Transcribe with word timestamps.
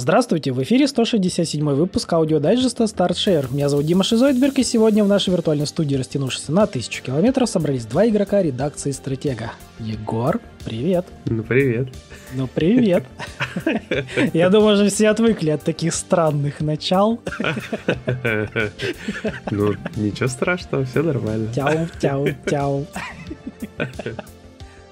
Здравствуйте, 0.00 0.52
в 0.52 0.62
эфире 0.62 0.88
167 0.88 1.62
выпуск 1.74 2.10
аудиодайджеста 2.10 2.84
StartShare. 2.84 3.52
Меня 3.52 3.68
зовут 3.68 3.84
Дима 3.84 4.02
Шизоидберг, 4.02 4.58
и 4.58 4.62
сегодня 4.62 5.04
в 5.04 5.08
нашей 5.08 5.28
виртуальной 5.28 5.66
студии, 5.66 5.94
растянувшейся 5.94 6.52
на 6.52 6.66
тысячу 6.66 7.02
километров, 7.02 7.50
собрались 7.50 7.84
два 7.84 8.08
игрока 8.08 8.42
редакции 8.42 8.92
Стратега. 8.92 9.52
Егор, 9.78 10.40
привет. 10.64 11.04
Ну, 11.26 11.42
привет. 11.42 11.88
Ну, 12.32 12.46
привет. 12.46 13.04
Я 14.32 14.48
думаю, 14.48 14.76
уже 14.76 14.88
все 14.88 15.10
отвыкли 15.10 15.50
от 15.50 15.64
таких 15.64 15.92
странных 15.92 16.60
начал. 16.60 17.20
Ну, 19.50 19.74
ничего 19.96 20.28
страшного, 20.30 20.86
все 20.86 21.02
нормально. 21.02 21.52
Тяу, 21.52 21.88
тяу, 22.00 22.26
тяу. 22.46 22.86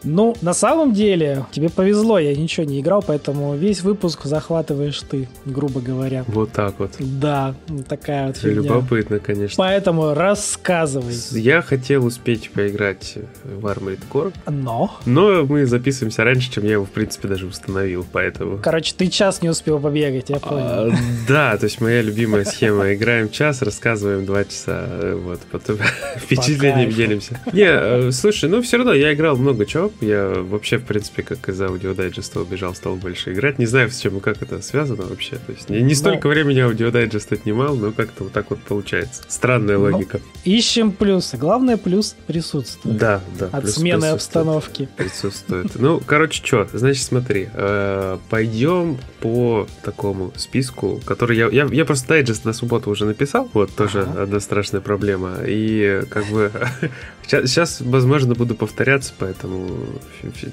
Ну, 0.04 0.34
на 0.42 0.54
самом 0.54 0.92
деле, 0.92 1.46
тебе 1.50 1.68
повезло, 1.68 2.18
я 2.18 2.34
ничего 2.34 2.64
не 2.64 2.80
играл, 2.80 3.02
поэтому 3.06 3.54
весь 3.56 3.82
выпуск 3.82 4.24
захватываешь 4.24 5.00
ты, 5.08 5.28
грубо 5.44 5.80
говоря. 5.80 6.24
Вот 6.28 6.52
так 6.52 6.78
вот. 6.78 6.92
Да, 6.98 7.54
такая 7.88 8.28
вот 8.28 8.36
фигня. 8.36 8.62
Любопытно, 8.62 9.18
конечно. 9.18 9.56
Поэтому 9.56 10.14
рассказывай. 10.14 11.14
Я 11.32 11.62
хотел 11.62 12.04
успеть 12.04 12.50
поиграть 12.50 13.14
в 13.44 13.66
Armored 13.66 14.00
Core. 14.10 14.32
Но? 14.48 14.96
Но 15.06 15.44
мы 15.44 15.66
записываемся 15.66 16.24
раньше, 16.24 16.50
чем 16.50 16.64
я 16.64 16.72
его, 16.72 16.84
в 16.84 16.90
принципе, 16.90 17.28
даже 17.28 17.46
установил, 17.46 18.06
поэтому... 18.10 18.58
Короче, 18.58 18.94
ты 18.96 19.08
час 19.08 19.42
не 19.42 19.48
успел 19.48 19.78
побегать, 19.78 20.30
я 20.30 20.38
понял. 20.38 20.64
А, 20.64 20.90
да, 21.26 21.56
то 21.56 21.64
есть 21.64 21.80
моя 21.80 22.02
любимая 22.02 22.44
схема. 22.44 22.94
Играем 22.94 23.30
час, 23.30 23.62
рассказываем 23.62 24.24
два 24.24 24.44
часа, 24.44 24.86
вот, 25.14 25.40
потом 25.50 25.78
впечатлением 26.16 26.90
делимся. 26.90 27.40
Не, 27.52 27.66
э, 27.68 28.12
слушай, 28.12 28.48
ну 28.48 28.62
все 28.62 28.78
равно 28.78 28.92
я 28.92 29.12
играл 29.12 29.36
много 29.36 29.66
чего, 29.66 29.87
я 30.00 30.28
вообще, 30.28 30.78
в 30.78 30.84
принципе, 30.84 31.22
как 31.22 31.48
из 31.48 31.60
аудиодайджеста 31.60 32.40
убежал, 32.40 32.74
стал 32.74 32.96
больше 32.96 33.32
играть. 33.32 33.58
Не 33.58 33.66
знаю, 33.66 33.90
с 33.90 33.98
чем 33.98 34.18
и 34.18 34.20
как 34.20 34.42
это 34.42 34.62
связано 34.62 35.04
вообще. 35.04 35.36
То 35.36 35.52
есть 35.52 35.68
не, 35.68 35.80
не 35.82 35.94
столько 35.94 36.28
но... 36.28 36.34
времени 36.34 36.60
аудиодайджест 36.60 37.32
отнимал, 37.32 37.76
но 37.76 37.92
как-то 37.92 38.24
вот 38.24 38.32
так 38.32 38.50
вот 38.50 38.60
получается. 38.60 39.22
Странная 39.28 39.78
но 39.78 39.84
логика. 39.84 40.20
Ищем 40.44 40.92
плюсы. 40.92 41.36
Главное, 41.36 41.76
плюс 41.76 42.16
присутствует. 42.26 42.96
Да, 42.96 43.20
да. 43.38 43.48
От 43.52 43.68
смены 43.68 44.06
обстановки. 44.06 44.88
Присутствует. 44.96 45.74
Ну, 45.76 46.00
короче, 46.04 46.44
что? 46.44 46.68
Значит, 46.72 47.04
смотри. 47.04 47.48
Э, 47.52 48.18
пойдем 48.30 48.98
по 49.20 49.66
такому 49.82 50.32
списку, 50.36 51.00
который 51.04 51.36
я... 51.36 51.48
Я, 51.48 51.84
просто 51.84 52.08
дайджест 52.08 52.44
на 52.44 52.52
субботу 52.52 52.90
уже 52.90 53.04
написал. 53.04 53.48
Вот, 53.52 53.74
тоже 53.74 54.02
одна 54.02 54.40
страшная 54.40 54.80
проблема. 54.80 55.38
И 55.46 56.02
как 56.10 56.26
бы... 56.26 56.50
Сейчас, 57.26 57.80
возможно, 57.82 58.34
буду 58.34 58.54
повторяться, 58.54 59.12
поэтому 59.18 59.77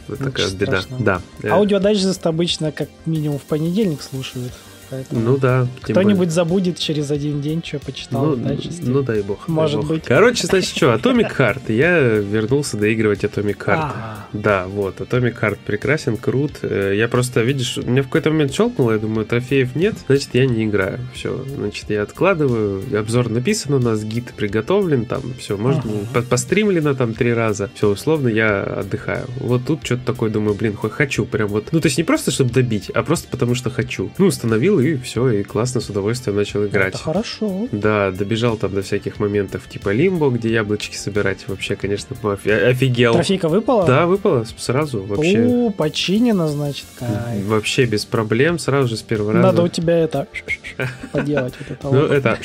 вот 0.08 0.20
такая 0.20 0.52
беда. 0.52 0.82
Да. 1.00 1.22
Аудиодайджест 1.44 2.26
обычно 2.28 2.72
как 2.72 2.90
минимум 3.06 3.40
в 3.40 3.44
понедельник 3.44 4.02
слушают. 4.02 4.54
Поэтому 4.90 5.22
ну 5.22 5.38
да. 5.38 5.68
Кто-нибудь 5.82 6.32
забудет 6.32 6.78
через 6.78 7.12
один 7.12 7.42
день, 7.42 7.62
что 7.64 7.80
почитал 7.80 8.26
ну, 8.26 8.36
в 8.36 8.82
Ну 8.82 9.02
дай 9.02 9.22
бог. 9.22 9.48
Может 9.48 9.82
дай 9.82 9.82
бог. 9.82 9.96
быть. 9.96 10.04
Короче, 10.06 10.48
значит, 10.48 10.76
что, 10.76 10.94
Atomic 10.94 11.36
Heart. 11.38 11.72
Я 11.72 12.00
вернулся 12.00 12.78
доигрывать 12.78 13.24
Atomic 13.24 13.58
Heart. 13.58 13.76
А-а-а. 13.76 14.28
Да, 14.34 14.68
вот, 14.68 15.00
Atomic 15.00 15.40
Heart 15.40 15.60
прекрасен, 15.66 16.18
крут. 16.18 16.60
Э, 16.62 16.94
я 16.96 17.08
просто, 17.08 17.42
видишь, 17.42 17.78
меня 17.78 18.02
в 18.02 18.06
какой-то 18.06 18.32
момент 18.32 18.54
щелкнуло, 18.54 18.94
я 18.94 19.00
думаю, 19.00 19.26
трофеев 19.26 19.76
нет, 19.76 19.96
значит, 20.08 20.30
я 20.34 20.46
не 20.46 20.66
играю. 20.66 21.00
Все, 21.14 21.44
значит, 21.56 21.90
я 21.90 22.04
откладываю, 22.04 22.84
обзор 22.98 23.30
написан 23.30 23.74
у 23.74 23.80
нас, 23.80 24.04
гид 24.04 24.34
приготовлен, 24.36 25.06
там, 25.06 25.22
все, 25.40 25.58
можно, 25.58 25.84
ага. 26.14 26.22
постримлено 26.24 26.94
там 26.96 27.14
три 27.14 27.34
раза, 27.34 27.70
все, 27.76 27.90
условно, 27.90 28.28
я 28.28 28.62
отдыхаю. 28.62 29.26
Вот 29.38 29.66
тут 29.66 29.86
что-то 29.86 30.06
такое, 30.06 30.30
думаю, 30.30 30.56
блин, 30.56 30.76
хоть 30.76 30.92
хочу, 30.92 31.26
прям 31.26 31.48
вот, 31.48 31.70
ну, 31.72 31.80
то 31.80 31.88
есть 31.88 31.98
не 31.98 32.04
просто, 32.04 32.32
чтобы 32.32 32.52
добить, 32.52 32.90
а 32.90 33.04
просто 33.04 33.28
потому, 33.30 33.56
что 33.56 33.70
хочу. 33.70 34.12
Ну, 34.18 34.28
установил 34.28 34.75
и 34.80 34.98
все, 34.98 35.30
и 35.30 35.44
классно, 35.44 35.82
с 35.82 35.90
удовольствием 35.90 36.38
начал 36.38 36.66
играть. 36.66 36.96
Это 36.96 37.04
хорошо. 37.04 37.68
Да, 37.72 38.12
добежал 38.12 38.58
там 38.58 38.74
до 38.74 38.82
всяких 38.82 39.20
моментов 39.20 39.68
типа 39.70 39.90
Лимбо, 39.90 40.30
где 40.30 40.52
яблочки 40.52 40.96
собирать. 40.96 41.48
Вообще, 41.48 41.76
конечно, 41.76 42.16
офигел. 42.24 43.14
Трофейка 43.14 43.50
выпала? 43.50 43.86
Да, 43.86 44.06
выпала 44.06 44.46
сразу 44.58 45.04
вообще. 45.04 45.46
О, 45.46 45.70
починено, 45.72 46.48
значит, 46.48 46.86
кайф. 46.98 47.46
Вообще 47.46 47.86
без 47.86 48.06
проблем, 48.06 48.60
сразу 48.60 48.90
же 48.90 48.98
с 48.98 49.02
первого 49.02 49.34
раза. 49.34 49.48
Надо 49.48 49.64
у 49.64 49.68
тебя 49.68 49.98
это 49.98 50.28
поделать. 51.12 51.54
Ну, 51.84 52.06
это, 52.06 52.38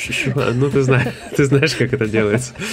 ну 0.53 0.69
ты 0.69 0.81
знаешь, 0.81 1.13
ты 1.35 1.45
знаешь, 1.45 1.75
как 1.75 1.93
это 1.93 2.07
делается. 2.07 2.53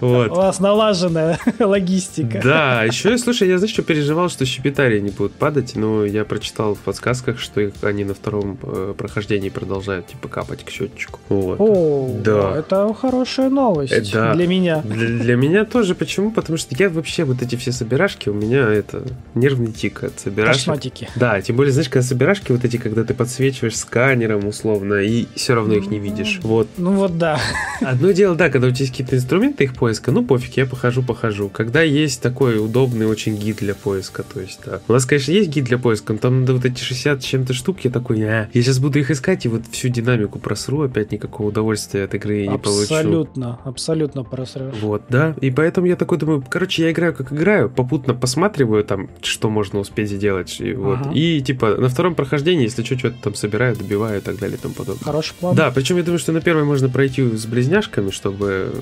Вот. 0.00 0.30
У 0.30 0.34
вас 0.34 0.60
налаженная 0.60 1.38
логистика. 1.58 2.40
Да, 2.42 2.84
еще, 2.84 3.16
слушай, 3.18 3.48
я, 3.48 3.58
знаешь, 3.58 3.72
что 3.72 3.82
переживал, 3.82 4.28
что 4.28 4.44
щепетарии 4.44 5.00
не 5.00 5.10
будут 5.10 5.32
падать, 5.32 5.74
но 5.74 6.04
я 6.04 6.24
прочитал 6.24 6.74
в 6.74 6.78
подсказках, 6.78 7.38
что 7.38 7.70
они 7.82 8.04
на 8.04 8.14
втором 8.14 8.57
э, 8.62 8.94
прохождении 8.96 9.48
продолжают 9.48 10.06
типа 10.06 10.28
капать 10.28 10.64
к 10.64 10.70
счетчику. 10.70 11.20
Вот. 11.28 11.56
О, 11.58 12.16
да. 12.22 12.56
Это 12.56 12.92
хорошая 12.94 13.50
новость 13.50 13.92
э, 13.92 14.02
да. 14.12 14.34
для 14.34 14.46
меня. 14.46 14.82
Для, 14.82 15.08
для 15.08 15.36
меня 15.36 15.64
тоже. 15.64 15.94
Почему? 15.94 16.30
Потому 16.30 16.56
что 16.56 16.74
я 16.78 16.88
вообще 16.88 17.24
вот 17.24 17.42
эти 17.42 17.56
все 17.56 17.72
собирашки, 17.72 18.28
у 18.28 18.34
меня 18.34 18.68
это 18.68 19.02
нервный 19.34 19.72
тик 19.72 20.04
от 20.04 20.18
собирашек. 20.18 20.56
Кошматики. 20.56 21.08
Да, 21.16 21.40
тем 21.40 21.56
более, 21.56 21.72
знаешь, 21.72 21.88
когда 21.88 22.06
собирашки 22.06 22.52
вот 22.52 22.64
эти, 22.64 22.76
когда 22.76 23.04
ты 23.04 23.14
подсвечиваешь 23.14 23.76
сканером 23.76 24.46
условно, 24.46 24.94
и 24.94 25.26
все 25.34 25.54
равно 25.54 25.74
их 25.74 25.88
не 25.88 25.98
видишь. 25.98 26.40
Вот. 26.42 26.68
Ну 26.76 26.92
вот 26.92 27.18
да. 27.18 27.38
Одно 27.80 28.10
дело, 28.12 28.34
да, 28.34 28.50
когда 28.50 28.68
у 28.68 28.70
тебя 28.70 28.80
есть 28.80 28.92
какие-то 28.92 29.16
инструменты 29.16 29.64
их 29.64 29.74
поиска, 29.74 30.10
ну 30.12 30.24
пофиг, 30.24 30.56
я 30.56 30.66
похожу, 30.66 31.02
похожу. 31.02 31.48
Когда 31.48 31.82
есть 31.82 32.20
такой 32.20 32.58
удобный 32.58 33.06
очень 33.06 33.36
гид 33.36 33.58
для 33.58 33.74
поиска, 33.74 34.22
то 34.22 34.40
есть, 34.40 34.60
да. 34.64 34.80
У 34.88 34.92
нас, 34.92 35.04
конечно, 35.06 35.32
есть 35.32 35.50
гид 35.50 35.64
для 35.64 35.78
поиска, 35.78 36.12
но 36.12 36.18
там 36.18 36.40
надо 36.40 36.54
вот 36.54 36.64
эти 36.64 36.80
60 36.80 37.22
чем-то 37.22 37.52
штук, 37.52 37.80
я 37.82 37.90
такой, 37.90 38.22
а, 38.22 38.48
я 38.52 38.62
сейчас 38.62 38.78
буду 38.78 38.98
их 38.98 39.10
искать 39.10 39.44
и 39.44 39.48
вот 39.48 39.62
всю 39.70 39.88
динамику 39.88 40.38
просру, 40.38 40.82
опять 40.82 41.12
никакого 41.12 41.48
удовольствия 41.48 42.04
от 42.04 42.14
игры 42.14 42.46
не 42.46 42.58
получу. 42.58 42.82
Абсолютно, 42.82 43.58
абсолютно 43.64 44.24
просрешь. 44.24 44.74
Вот, 44.80 45.02
да. 45.08 45.34
И 45.40 45.50
поэтому 45.50 45.86
я 45.86 45.96
такой 45.96 46.18
думаю, 46.18 46.44
короче, 46.48 46.82
я 46.82 46.90
играю 46.90 47.14
как 47.14 47.32
играю, 47.32 47.70
попутно 47.70 48.14
посматриваю 48.14 48.84
там, 48.84 49.08
что 49.22 49.50
можно 49.50 49.78
успеть 49.78 50.10
сделать. 50.10 50.60
И, 50.60 50.72
вот. 50.72 50.98
Ага. 51.00 51.12
и 51.12 51.40
типа 51.40 51.76
на 51.76 51.88
втором 51.88 52.14
прохождении, 52.14 52.64
если 52.64 52.82
что, 52.82 52.98
что-то 52.98 53.16
там 53.22 53.34
собираю, 53.34 53.76
добиваю 53.76 54.18
и 54.18 54.22
так 54.22 54.38
далее 54.38 54.56
и 54.56 54.60
тому 54.60 54.74
подобное. 54.74 55.04
Хороший 55.04 55.34
план. 55.34 55.54
Да, 55.54 55.70
причем 55.70 55.96
я 55.96 56.02
думаю, 56.02 56.18
что 56.18 56.32
на 56.32 56.40
первой 56.40 56.64
можно 56.64 56.88
пройти 56.88 57.22
с 57.22 57.46
близняшками, 57.68 58.10
чтобы 58.10 58.72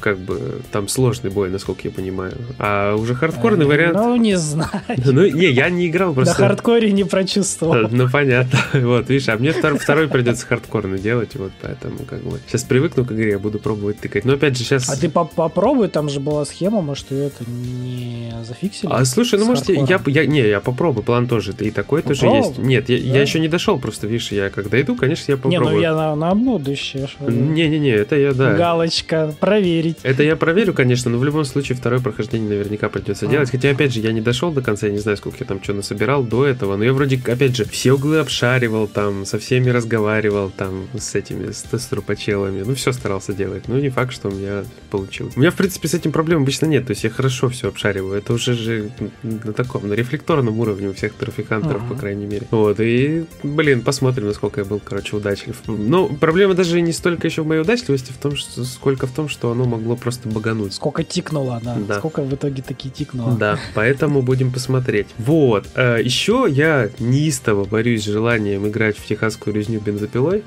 как 0.00 0.18
бы 0.18 0.60
там 0.72 0.88
сложный 0.88 1.30
бой, 1.30 1.50
насколько 1.50 1.82
я 1.84 1.90
понимаю. 1.90 2.32
А 2.58 2.94
уже 2.96 3.14
хардкорный 3.14 3.64
э, 3.64 3.68
вариант... 3.68 3.96
Ну, 3.96 4.16
не 4.16 4.36
знаю. 4.36 4.70
Ну, 5.04 5.26
не, 5.26 5.50
я 5.50 5.70
не 5.70 5.88
играл 5.88 6.14
просто... 6.14 6.40
На 6.40 6.48
хардкоре 6.48 6.92
не 6.92 7.04
прочувствовал. 7.04 7.88
Ну, 7.94 8.08
понятно. 8.10 8.58
Вот, 8.84 9.08
видишь, 9.08 9.28
а 9.28 9.36
мне 9.36 9.52
второй, 9.52 9.78
второй 9.78 10.08
придется 10.08 10.46
хардкорно 10.46 10.98
делать, 10.98 11.36
вот 11.36 11.52
поэтому 11.60 11.98
как 12.08 12.20
бы... 12.22 12.40
Сейчас 12.46 12.64
привыкну 12.64 13.04
к 13.04 13.12
игре, 13.12 13.30
я 13.30 13.38
буду 13.38 13.58
пробовать 13.58 13.98
тыкать. 13.98 14.24
Но 14.24 14.34
опять 14.34 14.56
же 14.56 14.64
сейчас... 14.64 14.88
А 14.88 14.96
ты 14.96 15.08
попробуй, 15.08 15.88
там 15.88 16.08
же 16.08 16.20
была 16.20 16.44
схема, 16.44 16.80
может, 16.80 17.10
ее 17.10 17.26
это 17.26 17.44
не 17.48 18.32
зафиксили? 18.44 18.90
А 18.92 19.04
слушай, 19.04 19.38
ну 19.38 19.46
может, 19.46 19.68
я, 19.68 20.00
я... 20.06 20.26
Не, 20.26 20.48
я 20.48 20.60
попробую, 20.60 21.04
план 21.04 21.28
тоже. 21.28 21.54
И 21.58 21.70
такой 21.70 22.02
ну, 22.02 22.08
тоже 22.08 22.20
пробуй. 22.22 22.38
есть. 22.38 22.58
Нет, 22.58 22.88
я, 22.88 22.96
я 22.96 23.22
еще 23.22 23.40
не 23.40 23.48
дошел, 23.48 23.78
просто, 23.78 24.06
видишь, 24.06 24.32
я 24.32 24.50
когда 24.50 24.80
иду, 24.80 24.96
конечно, 24.96 25.30
я 25.30 25.36
попробую. 25.36 25.60
Не, 25.60 25.76
ну 25.76 25.80
я 25.80 25.94
на, 25.94 26.16
на 26.16 26.34
будущее. 26.34 27.08
Не-не-не, 27.20 27.90
это 27.90 28.13
я, 28.14 28.32
да. 28.32 28.54
Галочка, 28.54 29.34
проверить. 29.40 29.98
Это 30.02 30.22
я 30.22 30.36
проверю, 30.36 30.74
конечно, 30.74 31.10
но 31.10 31.18
в 31.18 31.24
любом 31.24 31.44
случае 31.44 31.76
второе 31.76 32.00
прохождение 32.00 32.48
наверняка 32.48 32.88
придется 32.88 33.26
а. 33.26 33.28
делать. 33.28 33.50
Хотя, 33.50 33.70
опять 33.70 33.92
же, 33.92 34.00
я 34.00 34.12
не 34.12 34.20
дошел 34.20 34.52
до 34.52 34.62
конца, 34.62 34.86
я 34.86 34.92
не 34.92 34.98
знаю, 34.98 35.16
сколько 35.16 35.38
я 35.40 35.46
там 35.46 35.62
что 35.62 35.72
насобирал 35.72 36.22
до 36.22 36.46
этого, 36.46 36.76
но 36.76 36.84
я 36.84 36.92
вроде, 36.92 37.20
опять 37.26 37.56
же, 37.56 37.64
все 37.64 37.92
углы 37.92 38.18
обшаривал, 38.18 38.86
там, 38.86 39.24
со 39.26 39.38
всеми 39.38 39.70
разговаривал, 39.70 40.50
там, 40.50 40.88
с 40.96 41.14
этими, 41.14 41.50
с 41.50 41.62
тестропочелами, 41.62 42.62
ну, 42.62 42.74
все 42.74 42.92
старался 42.92 43.32
делать, 43.32 43.64
ну, 43.68 43.78
не 43.78 43.90
факт, 43.90 44.12
что 44.12 44.28
у 44.28 44.32
меня 44.32 44.64
получилось. 44.90 45.36
У 45.36 45.40
меня, 45.40 45.50
в 45.50 45.54
принципе, 45.54 45.88
с 45.88 45.94
этим 45.94 46.12
проблем 46.12 46.42
обычно 46.42 46.66
нет, 46.66 46.86
то 46.86 46.90
есть 46.90 47.04
я 47.04 47.10
хорошо 47.10 47.48
все 47.48 47.68
обшариваю, 47.68 48.18
это 48.18 48.32
уже 48.32 48.54
же 48.54 48.90
на 49.22 49.52
таком, 49.52 49.88
на 49.88 49.94
рефлекторном 49.94 50.58
уровне 50.58 50.88
у 50.88 50.92
всех 50.92 51.14
трафикантеров, 51.14 51.82
uh-huh. 51.82 51.88
по 51.88 51.94
крайней 51.94 52.26
мере. 52.26 52.46
Вот, 52.50 52.80
и, 52.80 53.24
блин, 53.42 53.82
посмотрим, 53.82 54.26
насколько 54.26 54.60
я 54.60 54.64
был, 54.64 54.80
короче, 54.84 55.16
удачлив. 55.16 55.56
Но 55.66 56.08
проблема 56.08 56.54
даже 56.54 56.80
не 56.80 56.92
столько 56.92 57.26
еще 57.26 57.42
в 57.42 57.46
моей 57.46 57.60
удачливости, 57.60 58.03
в 58.12 58.18
том, 58.18 58.36
что, 58.36 58.64
сколько 58.64 59.06
в 59.06 59.12
том, 59.12 59.28
что 59.28 59.50
оно 59.50 59.64
могло 59.64 59.96
просто 59.96 60.28
багануть. 60.28 60.74
Сколько 60.74 61.04
тикнуло, 61.04 61.60
да. 61.62 61.76
да. 61.88 61.98
Сколько 61.98 62.22
в 62.22 62.34
итоге 62.34 62.62
таки 62.62 62.90
тикнуло. 62.90 63.32
Да, 63.32 63.58
поэтому 63.74 64.22
будем 64.22 64.52
посмотреть. 64.52 65.06
Вот, 65.18 65.66
э, 65.74 66.00
еще 66.02 66.46
я 66.48 66.90
неистово 66.98 67.64
борюсь 67.64 68.02
с 68.02 68.06
желанием 68.06 68.66
играть 68.66 68.96
в 68.96 69.06
техасскую 69.06 69.54
резню 69.54 69.80
бензопилой. 69.80 70.44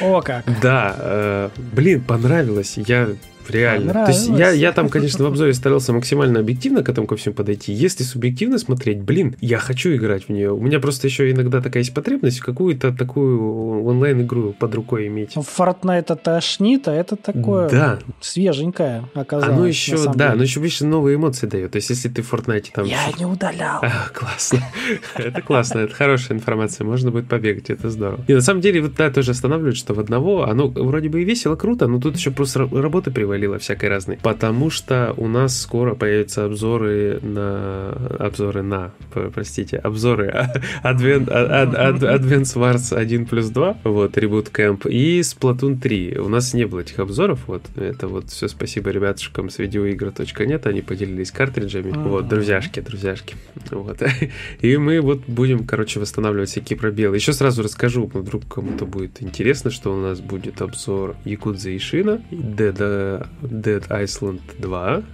О, 0.00 0.20
как. 0.22 0.44
Да, 0.62 0.94
э, 0.96 1.48
блин, 1.74 2.02
понравилось. 2.02 2.74
Я 2.76 3.08
Реально. 3.48 3.92
То 3.92 4.08
есть 4.08 4.28
я, 4.28 4.50
я 4.50 4.72
там, 4.72 4.88
конечно, 4.88 5.24
в 5.24 5.26
обзоре 5.26 5.54
старался 5.54 5.92
максимально 5.92 6.40
объективно 6.40 6.82
к 6.82 6.88
этому 6.88 7.06
ко 7.06 7.16
всем 7.16 7.32
подойти. 7.32 7.72
Если 7.72 8.04
субъективно 8.04 8.58
смотреть, 8.58 9.00
блин, 9.00 9.36
я 9.40 9.58
хочу 9.58 9.94
играть 9.94 10.24
в 10.24 10.28
нее. 10.28 10.52
У 10.52 10.60
меня 10.60 10.80
просто 10.80 11.06
еще 11.06 11.30
иногда 11.30 11.60
такая 11.60 11.82
есть 11.82 11.94
потребность 11.94 12.40
в 12.40 12.44
какую-то 12.44 12.92
такую 12.92 13.84
онлайн-игру 13.84 14.54
под 14.58 14.74
рукой 14.74 15.06
иметь. 15.08 15.32
Ну, 15.36 15.42
Fortnite 15.42 16.02
это 16.02 16.16
тошнит, 16.16 16.88
а 16.88 16.92
это 16.92 17.16
такое 17.16 17.68
да. 17.68 17.98
свеженькое 18.20 19.08
оказалось. 19.14 19.56
Оно 19.56 19.66
еще, 19.66 20.12
да, 20.14 20.32
оно 20.32 20.42
еще, 20.42 20.60
видишь, 20.60 20.80
новые 20.80 21.16
эмоции 21.16 21.46
дает. 21.46 21.72
То 21.72 21.76
есть 21.76 21.90
если 21.90 22.08
ты 22.08 22.22
в 22.22 22.32
Fortnite 22.32 22.66
там... 22.74 22.84
Я 22.84 23.10
не 23.18 23.24
удалял. 23.24 23.80
А, 23.82 24.08
классно. 24.12 24.60
Это 25.16 25.40
классно, 25.42 25.80
это 25.80 25.94
хорошая 25.94 26.36
информация. 26.36 26.84
Можно 26.84 27.10
будет 27.10 27.28
побегать, 27.28 27.70
это 27.70 27.90
здорово. 27.90 28.24
И 28.26 28.34
на 28.34 28.40
самом 28.40 28.60
деле, 28.60 28.82
вот 28.82 28.94
да, 28.94 29.10
тоже 29.10 29.30
останавливает, 29.30 29.76
что 29.76 29.94
в 29.94 30.00
одного, 30.00 30.44
оно 30.44 30.68
вроде 30.68 31.08
бы 31.08 31.22
и 31.22 31.24
весело, 31.24 31.56
круто, 31.56 31.86
но 31.86 32.00
тут 32.00 32.16
еще 32.16 32.30
просто 32.30 32.68
работы 32.70 33.10
привалило 33.32 33.58
всякой 33.58 33.88
разной. 33.88 34.18
Потому 34.22 34.68
что 34.68 35.14
у 35.16 35.26
нас 35.26 35.58
скоро 35.58 35.94
появятся 35.94 36.44
обзоры 36.44 37.18
на... 37.22 37.92
Обзоры 38.18 38.62
на... 38.62 38.92
Простите, 39.34 39.78
обзоры 39.78 40.50
Advent, 40.84 41.28
Advance 41.28 42.54
Wars 42.56 42.94
1 42.94 43.26
плюс 43.26 43.48
2, 43.48 43.78
вот, 43.84 44.18
Reboot 44.18 44.52
Camp, 44.52 44.88
и 44.88 45.20
Splatoon 45.20 45.80
3. 45.80 46.18
У 46.18 46.28
нас 46.28 46.52
не 46.52 46.66
было 46.66 46.80
этих 46.80 46.98
обзоров, 46.98 47.40
вот, 47.46 47.62
это 47.76 48.06
вот 48.06 48.30
все 48.30 48.48
спасибо 48.48 48.90
ребятушкам 48.90 49.48
с 49.48 49.58
видеоигр.нет, 49.58 50.66
они 50.66 50.82
поделились 50.82 51.30
картриджами, 51.30 51.92
вот, 51.92 52.28
друзьяшки, 52.28 52.80
друзьяшки, 52.80 53.36
вот. 53.70 54.02
И 54.60 54.76
мы 54.76 55.00
вот 55.00 55.20
будем, 55.26 55.64
короче, 55.64 56.00
восстанавливать 56.00 56.50
всякие 56.50 56.78
пробелы. 56.78 57.16
Еще 57.16 57.32
сразу 57.32 57.62
расскажу, 57.62 58.10
вдруг 58.12 58.46
кому-то 58.46 58.84
будет 58.84 59.22
интересно, 59.22 59.70
что 59.70 59.94
у 59.94 60.00
нас 60.00 60.20
будет 60.20 60.60
обзор 60.60 61.16
Якудза 61.24 61.74
Ишина, 61.74 62.20
Dead, 62.30 63.21
Dead 63.42 63.90
Island 63.90 64.40
2, 64.60 65.04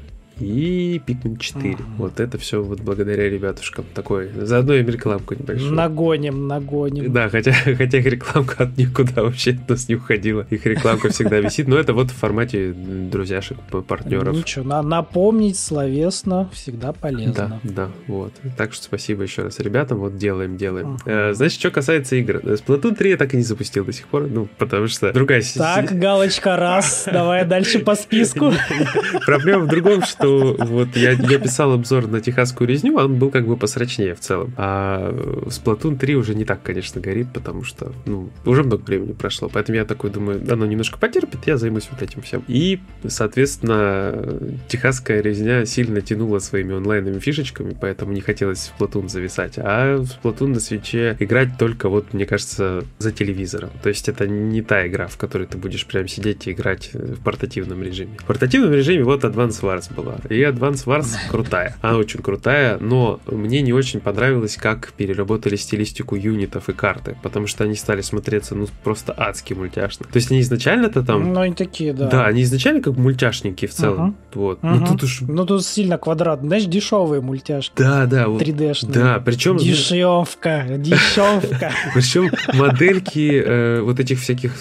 и 0.41 1.01
Pikmin 1.05 1.39
4. 1.39 1.75
Ага. 1.75 1.85
Вот 1.99 2.21
это 2.21 2.39
все 2.39 2.63
вот 2.63 2.81
благодаря 2.81 3.29
ребятушкам. 3.29 3.85
Такой, 3.95 4.31
заодно 4.35 4.75
им 4.75 4.89
рекламку 4.89 5.35
небольшую. 5.35 5.73
Нагоним, 5.73 6.47
нагоним. 6.47 7.13
Да, 7.13 7.29
хотя, 7.29 7.53
хотя 7.77 7.99
их 7.99 8.07
рекламка 8.07 8.65
от 8.65 8.77
никуда 8.77 9.23
вообще 9.23 9.53
от 9.53 9.69
нас 9.69 9.89
не 9.89 9.97
уходила. 9.97 10.47
Их 10.51 10.65
рекламка 10.67 11.11
всегда 11.11 11.39
висит, 11.39 11.69
но 11.69 11.77
это 11.77 11.93
вот 11.93 12.11
в 12.11 12.15
формате 12.15 12.73
друзьяшек, 12.73 13.59
партнеров. 13.87 14.37
Ничего, 14.37 14.65
на, 14.65 14.83
напомнить 14.83 15.59
словесно 15.59 16.49
всегда 16.53 16.93
полезно. 16.93 17.33
Да, 17.35 17.61
да, 17.63 17.89
вот. 18.07 18.33
Так 18.57 18.73
что 18.73 18.85
спасибо 18.85 19.23
еще 19.23 19.43
раз 19.43 19.59
ребятам, 19.61 19.99
вот 19.99 20.17
делаем, 20.17 20.57
делаем. 20.57 20.99
Ага. 21.05 21.31
Э, 21.31 21.35
значит, 21.35 21.59
что 21.59 21.71
касается 21.71 22.17
игр. 22.17 22.37
Splatoon 22.37 22.95
3 22.95 23.11
я 23.11 23.17
так 23.17 23.35
и 23.35 23.37
не 23.37 23.43
запустил 23.43 23.85
до 23.85 23.93
сих 23.93 24.07
пор, 24.09 24.27
ну, 24.29 24.49
потому 24.59 24.89
что 24.89 25.13
другая... 25.13 25.43
Так, 25.55 25.93
галочка 25.99 26.57
раз, 26.57 27.09
давай 27.11 27.45
дальше 27.45 27.79
по 27.81 27.95
списку. 27.95 28.53
Проблема 29.27 29.65
в 29.65 29.69
другом, 29.69 30.03
что 30.03 30.28
что 30.29 30.57
вот 30.65 30.97
я, 30.97 31.13
я 31.13 31.39
писал 31.39 31.73
обзор 31.73 32.09
на 32.09 32.21
техасскую 32.21 32.69
резню, 32.69 32.97
он 32.97 33.19
был 33.19 33.31
как 33.31 33.47
бы 33.47 33.57
посрачнее 33.57 34.15
в 34.15 34.21
целом. 34.21 34.53
А 34.57 35.13
Splatoon 35.47 35.97
3 35.99 36.17
уже 36.17 36.35
не 36.35 36.45
так, 36.45 36.63
конечно, 36.63 37.01
горит, 37.01 37.29
потому 37.33 37.65
что, 37.65 37.93
ну, 38.07 38.31
уже 38.45 38.63
много 38.63 38.83
времени 38.83 39.13
прошло. 39.13 39.49
Поэтому 39.53 39.77
я 39.77 39.85
такой 39.85 40.11
думаю, 40.11 40.43
оно 40.51 40.67
немножко 40.67 40.99
потерпит, 40.99 41.47
я 41.47 41.57
займусь 41.57 41.89
вот 41.91 42.03
этим 42.03 42.23
всем. 42.23 42.45
И, 42.49 42.81
соответственно, 43.07 44.53
техасская 44.69 45.21
резня 45.21 45.65
сильно 45.65 46.01
тянула 46.01 46.39
своими 46.39 46.75
онлайновыми 46.75 47.19
фишечками, 47.19 47.77
поэтому 47.79 48.13
не 48.13 48.21
хотелось 48.21 48.73
в 48.77 48.81
Splatoon 48.81 49.09
зависать. 49.09 49.55
А 49.57 49.99
в 49.99 50.05
Splatoon 50.05 50.49
на 50.49 50.61
свече 50.61 51.17
играть 51.19 51.59
только 51.59 51.89
вот, 51.89 52.13
мне 52.13 52.27
кажется, 52.27 52.85
за 52.99 53.13
телевизором. 53.13 53.71
То 53.83 53.89
есть 53.89 54.09
это 54.09 54.27
не 54.27 54.63
та 54.63 54.87
игра, 54.87 55.07
в 55.07 55.17
которой 55.17 55.47
ты 55.47 55.59
будешь 55.59 55.87
прям 55.87 56.09
сидеть 56.09 56.47
и 56.47 56.53
играть 56.53 56.91
в 56.93 57.23
портативном 57.23 57.83
режиме. 57.83 58.17
В 58.19 58.25
портативном 58.25 58.73
режиме 58.73 59.05
вот 59.05 59.25
Advance 59.25 59.61
Wars 59.63 59.93
была. 59.95 60.18
И 60.29 60.43
Advance 60.43 60.85
Wars 60.87 61.17
крутая. 61.31 61.77
Она 61.83 61.97
очень 61.97 62.21
крутая, 62.21 62.79
но 62.79 63.21
мне 63.27 63.63
не 63.63 63.73
очень 63.73 64.01
понравилось, 64.01 64.57
как 64.57 64.93
переработали 64.93 65.57
стилистику 65.57 66.17
юнитов 66.17 66.69
и 66.69 66.73
карты, 66.73 67.17
потому 67.23 67.47
что 67.47 67.65
они 67.65 67.75
стали 67.75 68.01
смотреться, 68.01 68.55
ну, 68.55 68.67
просто 68.85 69.15
адски 69.17 69.55
мультяшно. 69.55 70.07
То 70.07 70.17
есть 70.17 70.31
они 70.31 70.41
изначально-то 70.41 71.03
там... 71.03 71.33
Ну, 71.33 71.41
они 71.41 71.55
такие, 71.55 71.93
да. 71.93 72.09
Да, 72.09 72.27
они 72.27 72.43
изначально 72.43 72.83
как 72.83 72.97
мультяшники 72.97 73.67
в 73.67 73.73
целом. 73.73 74.09
Угу. 74.09 74.41
Вот. 74.41 74.59
Угу. 74.63 74.73
Ну, 74.73 74.87
тут 74.87 75.03
уж... 75.03 75.21
Ну, 75.23 75.47
тут 75.47 75.65
сильно 75.65 75.99
квадрат. 75.99 76.41
Знаешь, 76.41 76.65
дешевые 76.65 77.21
мультяшки. 77.21 77.75
Да, 77.77 78.07
да. 78.07 78.25
3D-шные. 78.25 78.93
Да, 78.93 79.23
причем... 79.25 79.57
Дешевка, 79.57 80.65
дешевка. 80.79 81.73
Причем 81.95 82.31
модельки 82.55 83.43
э, 83.45 83.81
вот 83.81 84.01
этих 84.01 84.21
всяких, 84.21 84.55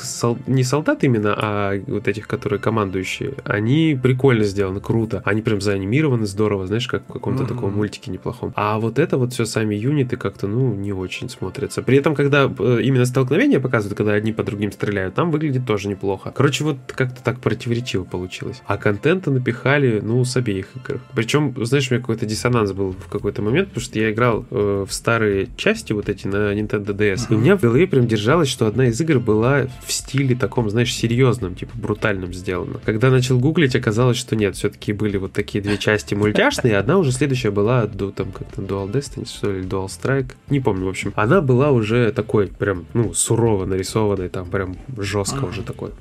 не 0.47 0.63
солдат 0.63 1.03
именно, 1.03 1.33
а 1.37 1.73
вот 1.87 2.07
этих, 2.07 2.27
которые 2.27 2.59
командующие, 2.59 3.33
они 3.45 3.97
прикольно 4.01 4.43
сделаны, 4.43 4.79
круто. 4.79 5.21
Они 5.25 5.41
прям 5.47 5.61
заанимированы 5.61 6.25
здорово, 6.25 6.67
знаешь, 6.67 6.89
как 6.89 7.03
в 7.07 7.13
каком-то 7.13 7.43
mm-hmm. 7.43 7.47
таком 7.47 7.73
мультике 7.73 8.11
неплохом. 8.11 8.51
А 8.57 8.79
вот 8.79 8.99
это 8.99 9.17
вот 9.17 9.31
все 9.31 9.45
сами 9.45 9.75
юниты 9.75 10.17
как-то, 10.17 10.45
ну, 10.45 10.73
не 10.73 10.91
очень 10.91 11.29
смотрятся. 11.29 11.81
При 11.81 11.97
этом, 11.97 12.15
когда 12.15 12.51
э, 12.59 12.79
именно 12.83 13.05
столкновения 13.05 13.61
показывают, 13.61 13.97
когда 13.97 14.11
одни 14.11 14.33
по 14.33 14.43
другим 14.43 14.73
стреляют, 14.73 15.15
там 15.15 15.31
выглядит 15.31 15.65
тоже 15.65 15.87
неплохо. 15.87 16.33
Короче, 16.35 16.65
вот 16.65 16.75
как-то 16.87 17.23
так 17.23 17.39
противоречиво 17.39 18.03
получилось. 18.03 18.61
А 18.65 18.77
контента 18.77 19.31
напихали, 19.31 20.01
ну, 20.03 20.25
с 20.25 20.35
обеих 20.35 20.67
игр. 20.75 20.99
Причем, 21.13 21.53
знаешь, 21.63 21.89
у 21.89 21.93
меня 21.93 22.01
какой-то 22.01 22.25
диссонанс 22.25 22.73
был 22.73 22.91
в 22.91 23.07
какой-то 23.07 23.41
момент, 23.41 23.69
потому 23.69 23.85
что 23.85 23.97
я 23.99 24.11
играл 24.11 24.45
э, 24.51 24.85
в 24.85 24.91
старые 24.91 25.47
части 25.55 25.93
вот 25.93 26.09
эти 26.09 26.27
на 26.27 26.53
Nintendo 26.53 26.87
DS, 26.87 27.15
mm-hmm. 27.15 27.25
и 27.29 27.33
у 27.35 27.37
меня 27.37 27.55
в 27.55 27.61
голове 27.61 27.87
прям 27.87 28.05
держалось, 28.05 28.49
что 28.49 28.67
одна 28.67 28.87
из 28.87 28.99
игр 28.99 29.19
была 29.19 29.67
в 29.85 29.93
стиле 29.93 30.35
таком, 30.35 30.69
знаешь, 30.69 30.93
серьезном, 30.93 31.55
типа 31.55 31.71
брутальном 31.77 32.33
сделана. 32.33 32.81
Когда 32.83 33.09
начал 33.09 33.39
гуглить, 33.39 33.77
оказалось, 33.77 34.17
что 34.17 34.35
нет, 34.35 34.57
все-таки 34.57 34.91
были 34.91 35.15
вот 35.15 35.36
такие 35.37 35.63
две 35.63 35.77
части 35.77 36.15
мультяшные, 36.15 36.75
одна 36.77 36.97
уже 36.97 37.11
следующая 37.11 37.51
была, 37.51 37.85
там 37.85 38.31
как-то 38.31 38.63
Dual 38.63 38.91
Destiny, 38.91 39.27
что 39.27 39.51
ли, 39.51 39.61
Dual 39.61 39.85
Strike, 39.85 40.31
не 40.49 40.59
помню, 40.59 40.85
в 40.85 40.89
общем. 40.89 41.13
Она 41.15 41.41
была 41.41 41.69
уже 41.69 42.11
такой 42.11 42.47
прям, 42.47 42.85
ну, 42.95 43.13
сурово 43.13 43.65
нарисованной, 43.65 44.29
там 44.29 44.49
прям 44.49 44.75
жестко 44.97 45.45
уже 45.45 45.61
такой, 45.61 45.91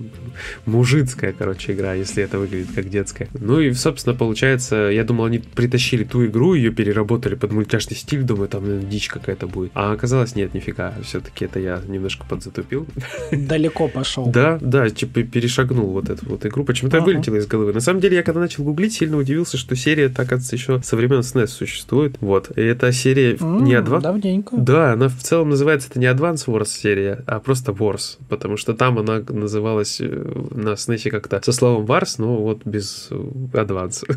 мужицкая, 0.65 1.35
короче, 1.39 1.75
игра, 1.75 1.93
если 1.93 2.25
это 2.25 2.39
выглядит 2.39 2.69
как 2.75 2.89
детская. 2.89 3.29
Ну 3.39 3.61
и, 3.61 3.73
собственно, 3.75 4.17
получается, 4.17 4.77
я 4.91 5.05
думал, 5.05 5.27
они 5.27 5.39
притащили 5.39 6.05
ту 6.05 6.25
игру, 6.25 6.55
ее 6.55 6.71
переработали 6.73 7.35
под 7.35 7.53
мультяшный 7.53 7.97
стиль, 7.97 8.23
думаю, 8.23 8.49
там 8.49 8.65
наверное, 8.65 8.91
дичь 8.91 9.09
какая-то 9.09 9.47
будет. 9.47 9.71
А 9.75 9.93
оказалось, 9.93 10.35
нет, 10.35 10.55
нифига, 10.55 10.95
все-таки 11.05 11.45
это 11.45 11.61
я 11.61 11.83
немножко 11.87 12.25
подзатупил. 12.27 12.87
Далеко 13.31 13.89
пошел. 13.89 14.27
Да, 14.27 14.59
да, 14.63 14.89
типа 14.89 15.25
перешагнул 15.25 15.91
вот 15.91 16.09
эту 16.09 16.27
вот 16.27 16.47
игру, 16.47 16.65
почему-то 16.65 17.03
вылетела 17.03 17.37
из 17.37 17.47
головы. 17.47 17.75
На 17.75 17.81
самом 17.81 18.01
деле, 18.01 18.17
я 18.17 18.23
когда 18.23 18.41
начал 18.41 18.65
гуглить, 18.65 18.95
сильно 18.95 19.19
удивился, 19.27 19.57
что 19.57 19.75
серия, 19.75 20.09
так 20.09 20.31
еще 20.53 20.81
со 20.83 20.97
времен 20.97 21.21
SNES 21.21 21.49
существует. 21.49 22.17
Вот. 22.21 22.57
И 22.57 22.63
эта 22.63 22.93
серия 22.93 23.35
mm, 23.35 23.63
не 23.63 23.75
Advance... 23.75 24.01
Давненько. 24.03 24.57
Да, 24.57 24.93
она 24.93 25.09
в 25.09 25.19
целом 25.19 25.51
называется 25.51 25.89
это 25.91 25.99
не 25.99 26.07
Advance 26.07 26.47
Wars 26.47 26.67
серия, 26.67 27.25
а 27.27 27.41
просто 27.41 27.73
Wars. 27.73 28.19
Потому 28.29 28.57
что 28.57 28.75
там 28.75 28.99
она 28.99 29.23
называлась 29.29 30.01
э, 30.01 30.07
на 30.07 30.71
SNES 30.71 31.11
как-то 31.11 31.41
со 31.43 31.53
словом 31.53 31.87
Wars, 31.87 32.15
но 32.19 32.37
вот 32.37 32.61
без 32.65 33.09
э, 33.11 33.15
Advance. 33.53 34.05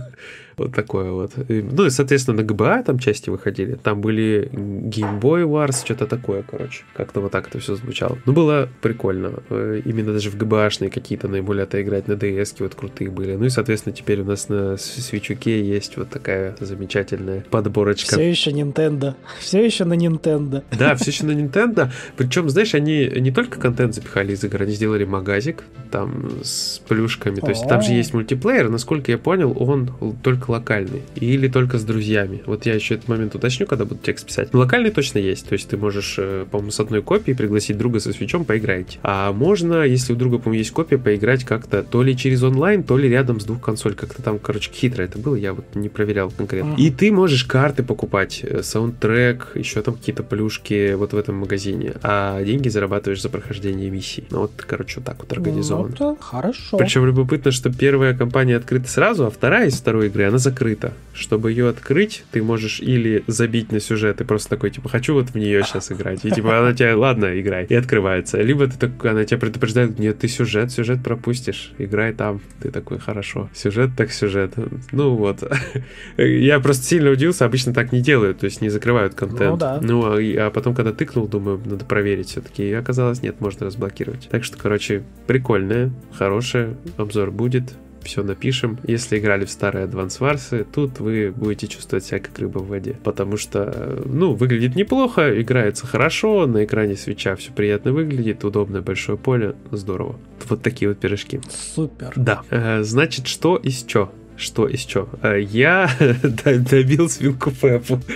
Вот 0.60 0.75
такое 0.75 1.12
вот. 1.12 1.31
Ну 1.48 1.86
и, 1.86 1.89
соответственно, 1.89 2.41
на 2.41 2.43
ГБА 2.43 2.83
там 2.83 3.00
части 3.00 3.29
выходили. 3.29 3.75
Там 3.75 4.01
были 4.01 4.50
Game 4.51 5.22
Boy 5.22 5.43
Wars, 5.45 5.86
что-то 5.86 6.05
такое, 6.05 6.43
короче. 6.43 6.83
Как-то 6.93 7.22
вот 7.22 7.31
так 7.31 7.48
это 7.48 7.60
все 7.60 7.75
звучало. 7.75 8.17
Ну, 8.25 8.33
было 8.33 8.67
прикольно. 8.81 9.41
Э, 9.50 9.81
именно 9.86 10.12
даже 10.12 10.29
в 10.29 10.36
ГБАшные 10.36 10.91
какие-то 10.91 11.29
наиболее-то 11.29 11.81
играть 11.81 12.10
на 12.10 12.13
DS 12.13 12.55
вот 12.60 12.75
крутые 12.75 13.10
были. 13.10 13.36
Ну 13.36 13.45
и, 13.45 13.50
соответственно, 13.50 13.95
теперь 13.95 14.19
у 14.19 14.25
нас 14.25 14.50
на 14.50 14.75
свечуке 14.89 15.63
есть 15.63 15.98
вот 15.98 16.10
такая 16.10 16.55
замечательная 16.60 17.41
подборочка. 17.50 18.15
Все 18.15 18.29
еще 18.29 18.51
Nintendo. 18.51 19.15
Все 19.39 19.63
еще 19.63 19.86
на 19.86 19.93
Nintendo. 19.93 20.63
Да, 20.77 20.96
все 20.96 21.12
еще 21.12 21.25
на 21.25 21.31
Nintendo. 21.31 21.91
Причем, 22.17 22.50
знаешь, 22.50 22.74
они 22.75 23.05
не 23.17 23.31
только 23.31 23.60
контент 23.60 23.96
запихали 23.96 24.34
из 24.34 24.43
игр, 24.43 24.62
они 24.62 24.74
сделали 24.74 25.05
магазик 25.05 25.63
там 25.91 26.29
с 26.43 26.81
плюшками. 26.88 27.39
То 27.39 27.50
есть 27.50 27.67
там 27.67 27.81
же 27.81 27.93
есть 27.93 28.13
мультиплеер. 28.13 28.69
Насколько 28.69 29.12
я 29.12 29.17
понял, 29.17 29.55
он 29.58 29.91
только 30.24 30.51
локальный 30.51 31.01
или 31.15 31.48
только 31.48 31.77
с 31.77 31.84
друзьями. 31.84 32.43
Вот 32.46 32.65
я 32.65 32.75
еще 32.75 32.96
этот 32.96 33.08
момент 33.08 33.36
уточню, 33.36 33.65
когда 33.65 33.86
буду 33.86 34.00
текст 34.01 34.27
писать. 34.27 34.53
Локальный 34.53 34.91
точно 34.91 35.19
есть, 35.19 35.48
то 35.48 35.53
есть 35.53 35.69
ты 35.69 35.77
можешь, 35.77 36.15
э, 36.17 36.46
по-моему, 36.50 36.72
с 36.72 36.79
одной 36.79 37.01
копией 37.01 37.36
пригласить 37.36 37.77
друга 37.77 38.00
со 38.00 38.13
свечом, 38.13 38.46
поиграть. 38.46 39.00
А 39.03 39.31
можно, 39.31 39.84
если 39.84 40.13
у 40.13 40.15
друга, 40.15 40.38
по-моему, 40.38 40.60
есть 40.60 40.72
копия, 40.72 40.98
поиграть 40.98 41.43
как-то 41.43 41.84
то 41.84 42.03
ли 42.03 42.15
через 42.15 42.43
онлайн, 42.43 42.84
то 42.84 42.98
ли 42.98 43.10
рядом 43.10 43.39
с 43.39 43.46
двух 43.46 43.62
консоль. 43.62 43.96
Как-то 43.96 44.22
там, 44.22 44.39
короче, 44.39 44.72
хитро 44.79 45.03
это 45.03 45.19
было, 45.19 45.36
я 45.36 45.53
вот 45.53 45.75
не 45.75 45.89
проверял 45.89 46.31
конкретно. 46.31 46.75
И 46.77 46.89
ты 46.91 47.12
можешь 47.12 47.43
карты 47.43 47.83
покупать, 47.83 48.41
э, 48.43 48.63
саундтрек, 48.63 49.51
еще 49.55 49.81
там 49.81 49.95
какие-то 49.95 50.24
плюшки 50.24 50.93
вот 50.93 51.13
в 51.13 51.17
этом 51.17 51.36
магазине, 51.36 51.93
а 52.01 52.43
деньги 52.43 52.69
зарабатываешь 52.69 53.21
за 53.21 53.29
прохождение 53.29 53.89
миссий. 53.89 54.24
Ну 54.31 54.39
вот, 54.41 54.51
короче, 54.55 54.95
вот 54.98 55.05
так 55.05 55.17
вот 55.19 55.31
организовано. 55.31 55.95
Ну, 56.00 56.13
это 56.13 56.21
хорошо. 56.21 56.77
Причем 56.77 57.05
любопытно, 57.05 57.51
что 57.51 57.71
первая 57.71 58.13
компания 58.15 58.55
открыта 58.55 58.89
сразу, 58.89 59.25
а 59.25 59.29
вторая 59.29 59.67
из 59.67 59.75
второй 59.75 60.07
игры, 60.07 60.25
она 60.25 60.38
закрыта. 60.38 60.93
Чтобы 61.13 61.51
ее 61.51 61.67
открыть, 61.67 62.24
ты 62.31 62.41
можешь 62.41 62.79
или 62.79 63.24
забить 63.27 63.71
на 63.71 63.79
сюжет 63.79 64.21
и 64.21 64.24
просто 64.24 64.50
такой, 64.50 64.71
типа, 64.71 64.89
хочу 64.89 65.13
вот 65.13 65.29
в 65.29 65.36
нее 65.36 65.63
сейчас 65.63 65.91
играть. 65.91 66.24
И 66.24 66.31
типа 66.31 66.59
она 66.59 66.74
тебя, 66.74 66.98
ладно, 66.98 67.39
играй. 67.39 67.65
И 67.65 67.75
открывается. 67.75 68.41
Либо 68.41 68.67
ты 68.67 68.77
так, 68.77 69.05
она 69.05 69.25
тебя 69.25 69.38
предупреждает, 69.38 70.00
нет, 70.00 70.19
ты 70.19 70.27
сюжет, 70.27 70.71
сюжет 70.71 71.03
пропустишь. 71.03 71.74
Играй 71.77 72.13
там. 72.13 72.39
Ты 72.62 72.71
такой, 72.71 73.00
хорошо. 73.00 73.50
Сюжет 73.53 73.91
так 73.98 74.12
сюжет. 74.12 74.53
Ну 74.91 75.15
вот. 75.15 75.43
Я 76.17 76.59
просто 76.59 76.83
сильно 76.83 77.11
удивился, 77.11 77.45
обычно 77.45 77.73
так 77.73 77.91
не 77.91 78.01
делают, 78.01 78.39
то 78.39 78.45
есть 78.45 78.61
не 78.61 78.69
закрывают 78.69 79.15
контент. 79.15 79.51
Ну 79.51 79.57
да. 79.57 79.79
Ну, 79.81 80.03
а, 80.05 80.47
а 80.47 80.51
потом, 80.51 80.75
когда 80.75 80.93
тыкнул, 80.93 81.27
думаю, 81.27 81.61
надо 81.65 81.85
проверить 81.85 82.29
все-таки. 82.29 82.69
И 82.69 82.73
оказалось, 82.73 83.21
нет, 83.21 83.41
можно 83.41 83.65
разблокировать. 83.65 84.27
Так 84.29 84.43
что, 84.43 84.57
короче, 84.57 85.03
прикольная, 85.27 85.91
хорошая. 86.13 86.75
Обзор 86.97 87.31
будет 87.31 87.73
все 88.03 88.23
напишем. 88.23 88.79
Если 88.85 89.19
играли 89.19 89.45
в 89.45 89.51
старые 89.51 89.85
Advance 89.85 90.19
Wars, 90.19 90.65
тут 90.71 90.99
вы 90.99 91.31
будете 91.35 91.67
чувствовать 91.67 92.05
себя 92.05 92.19
как 92.19 92.38
рыба 92.39 92.59
в 92.59 92.67
воде. 92.67 92.97
Потому 93.03 93.38
что, 93.38 94.01
ну, 94.05 94.33
выглядит 94.33 94.75
неплохо, 94.75 95.41
играется 95.41 95.88
хорошо, 95.88 96.47
на 96.47 96.65
экране 96.65 96.95
свеча 96.95 97.35
все 97.35 97.51
приятно 97.51 97.91
выглядит, 97.91 98.43
удобное 98.43 98.81
большое 98.81 99.17
поле, 99.17 99.55
здорово. 99.71 100.15
Вот 100.47 100.61
такие 100.61 100.89
вот 100.89 100.97
пирожки. 100.99 101.39
Супер. 101.49 102.13
Да. 102.15 102.41
Э, 102.49 102.83
значит, 102.83 103.27
что 103.27 103.57
из 103.57 103.83
чё? 103.83 104.11
Что 104.39 104.67
из 104.67 104.81
чё? 104.81 105.10
Э, 105.22 105.39
я 105.39 105.89
добил 106.43 107.10
свинку 107.10 107.51
Пеппу. 107.51 108.00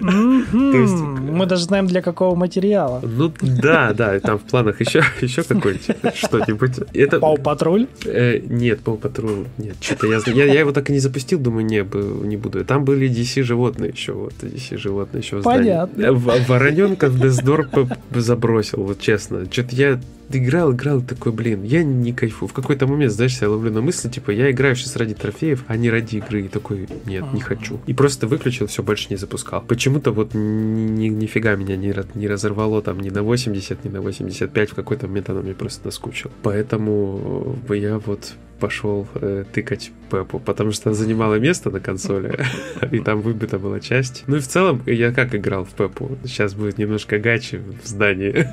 Мы 0.00 1.46
даже 1.46 1.64
знаем, 1.64 1.86
для 1.86 2.02
какого 2.02 2.34
материала. 2.34 3.00
Ну 3.02 3.32
да, 3.40 3.92
да, 3.92 4.18
там 4.20 4.38
в 4.38 4.42
планах 4.42 4.80
еще, 4.80 5.02
еще 5.20 5.42
какой-нибудь 5.42 6.14
что-нибудь. 6.14 6.72
Это... 6.92 7.18
Пау 7.20 7.36
Патруль? 7.38 7.86
Э, 8.04 8.38
нет, 8.38 8.80
Пау 8.80 8.96
Патруль. 8.96 9.46
Нет, 9.56 9.76
что-то 9.80 10.06
я, 10.06 10.20
я, 10.26 10.44
я 10.44 10.60
его 10.60 10.72
так 10.72 10.90
и 10.90 10.92
не 10.92 10.98
запустил, 10.98 11.38
думаю, 11.38 11.64
не, 11.64 11.78
не 12.26 12.36
буду. 12.36 12.64
Там 12.64 12.84
были 12.84 13.08
DC 13.08 13.42
животные 13.42 13.92
еще, 13.92 14.12
вот 14.12 14.34
DC 14.40 14.76
животные 14.76 15.22
еще 15.22 15.42
Понятно. 15.42 16.12
Вороненка 16.12 17.08
в 17.08 17.18
Дездор 17.18 17.68
забросил, 18.14 18.82
вот 18.82 19.00
честно. 19.00 19.50
Что-то 19.50 19.74
я 19.74 20.00
играл, 20.30 20.72
играл, 20.72 21.00
такой, 21.00 21.32
блин, 21.32 21.62
я 21.62 21.82
не 21.82 22.12
кайфую. 22.12 22.48
В 22.48 22.52
какой-то 22.52 22.86
момент, 22.86 23.12
знаешь, 23.12 23.38
я 23.40 23.48
ловлю 23.48 23.72
на 23.72 23.80
мысли, 23.80 24.08
типа, 24.08 24.30
я 24.30 24.50
играю 24.50 24.76
сейчас 24.76 24.96
ради 24.96 25.14
трофеев, 25.14 25.64
а 25.66 25.76
не 25.76 25.90
ради 25.90 26.16
игры. 26.16 26.42
И 26.42 26.48
такой, 26.48 26.88
нет, 27.06 27.24
не 27.32 27.40
хочу. 27.40 27.80
И 27.86 27.94
просто 27.94 28.26
выключил, 28.26 28.66
все, 28.66 28.82
больше 28.82 29.08
не 29.10 29.16
запускал. 29.16 29.62
Почему-то 29.62 30.12
вот 30.12 30.34
ни, 30.34 31.08
нифига 31.08 31.56
меня 31.56 31.76
не, 31.76 31.94
не 32.14 32.28
разорвало 32.28 32.82
там 32.82 33.00
ни 33.00 33.10
на 33.10 33.22
80, 33.22 33.84
ни 33.84 33.88
на 33.88 34.00
85. 34.00 34.70
В 34.70 34.74
какой-то 34.74 35.06
момент 35.06 35.30
оно 35.30 35.42
мне 35.42 35.54
просто 35.54 35.86
наскучило. 35.86 36.32
Поэтому 36.42 37.56
я 37.70 37.98
вот 37.98 38.34
пошел 38.58 39.06
э, 39.14 39.44
тыкать 39.52 39.92
Пеппу, 40.10 40.38
потому 40.38 40.72
что 40.72 40.94
занимала 40.94 41.34
место 41.34 41.70
на 41.70 41.80
консоли, 41.80 42.38
и 42.90 42.98
там 43.00 43.20
выбита 43.20 43.58
была 43.58 43.80
часть. 43.80 44.24
Ну 44.26 44.36
и 44.36 44.40
в 44.40 44.48
целом, 44.48 44.82
я 44.86 45.12
как 45.12 45.34
играл 45.34 45.64
в 45.64 45.70
Пеппу? 45.70 46.16
Сейчас 46.24 46.54
будет 46.54 46.78
немножко 46.78 47.18
гачи 47.18 47.60
в 47.82 47.86
здании. 47.86 48.48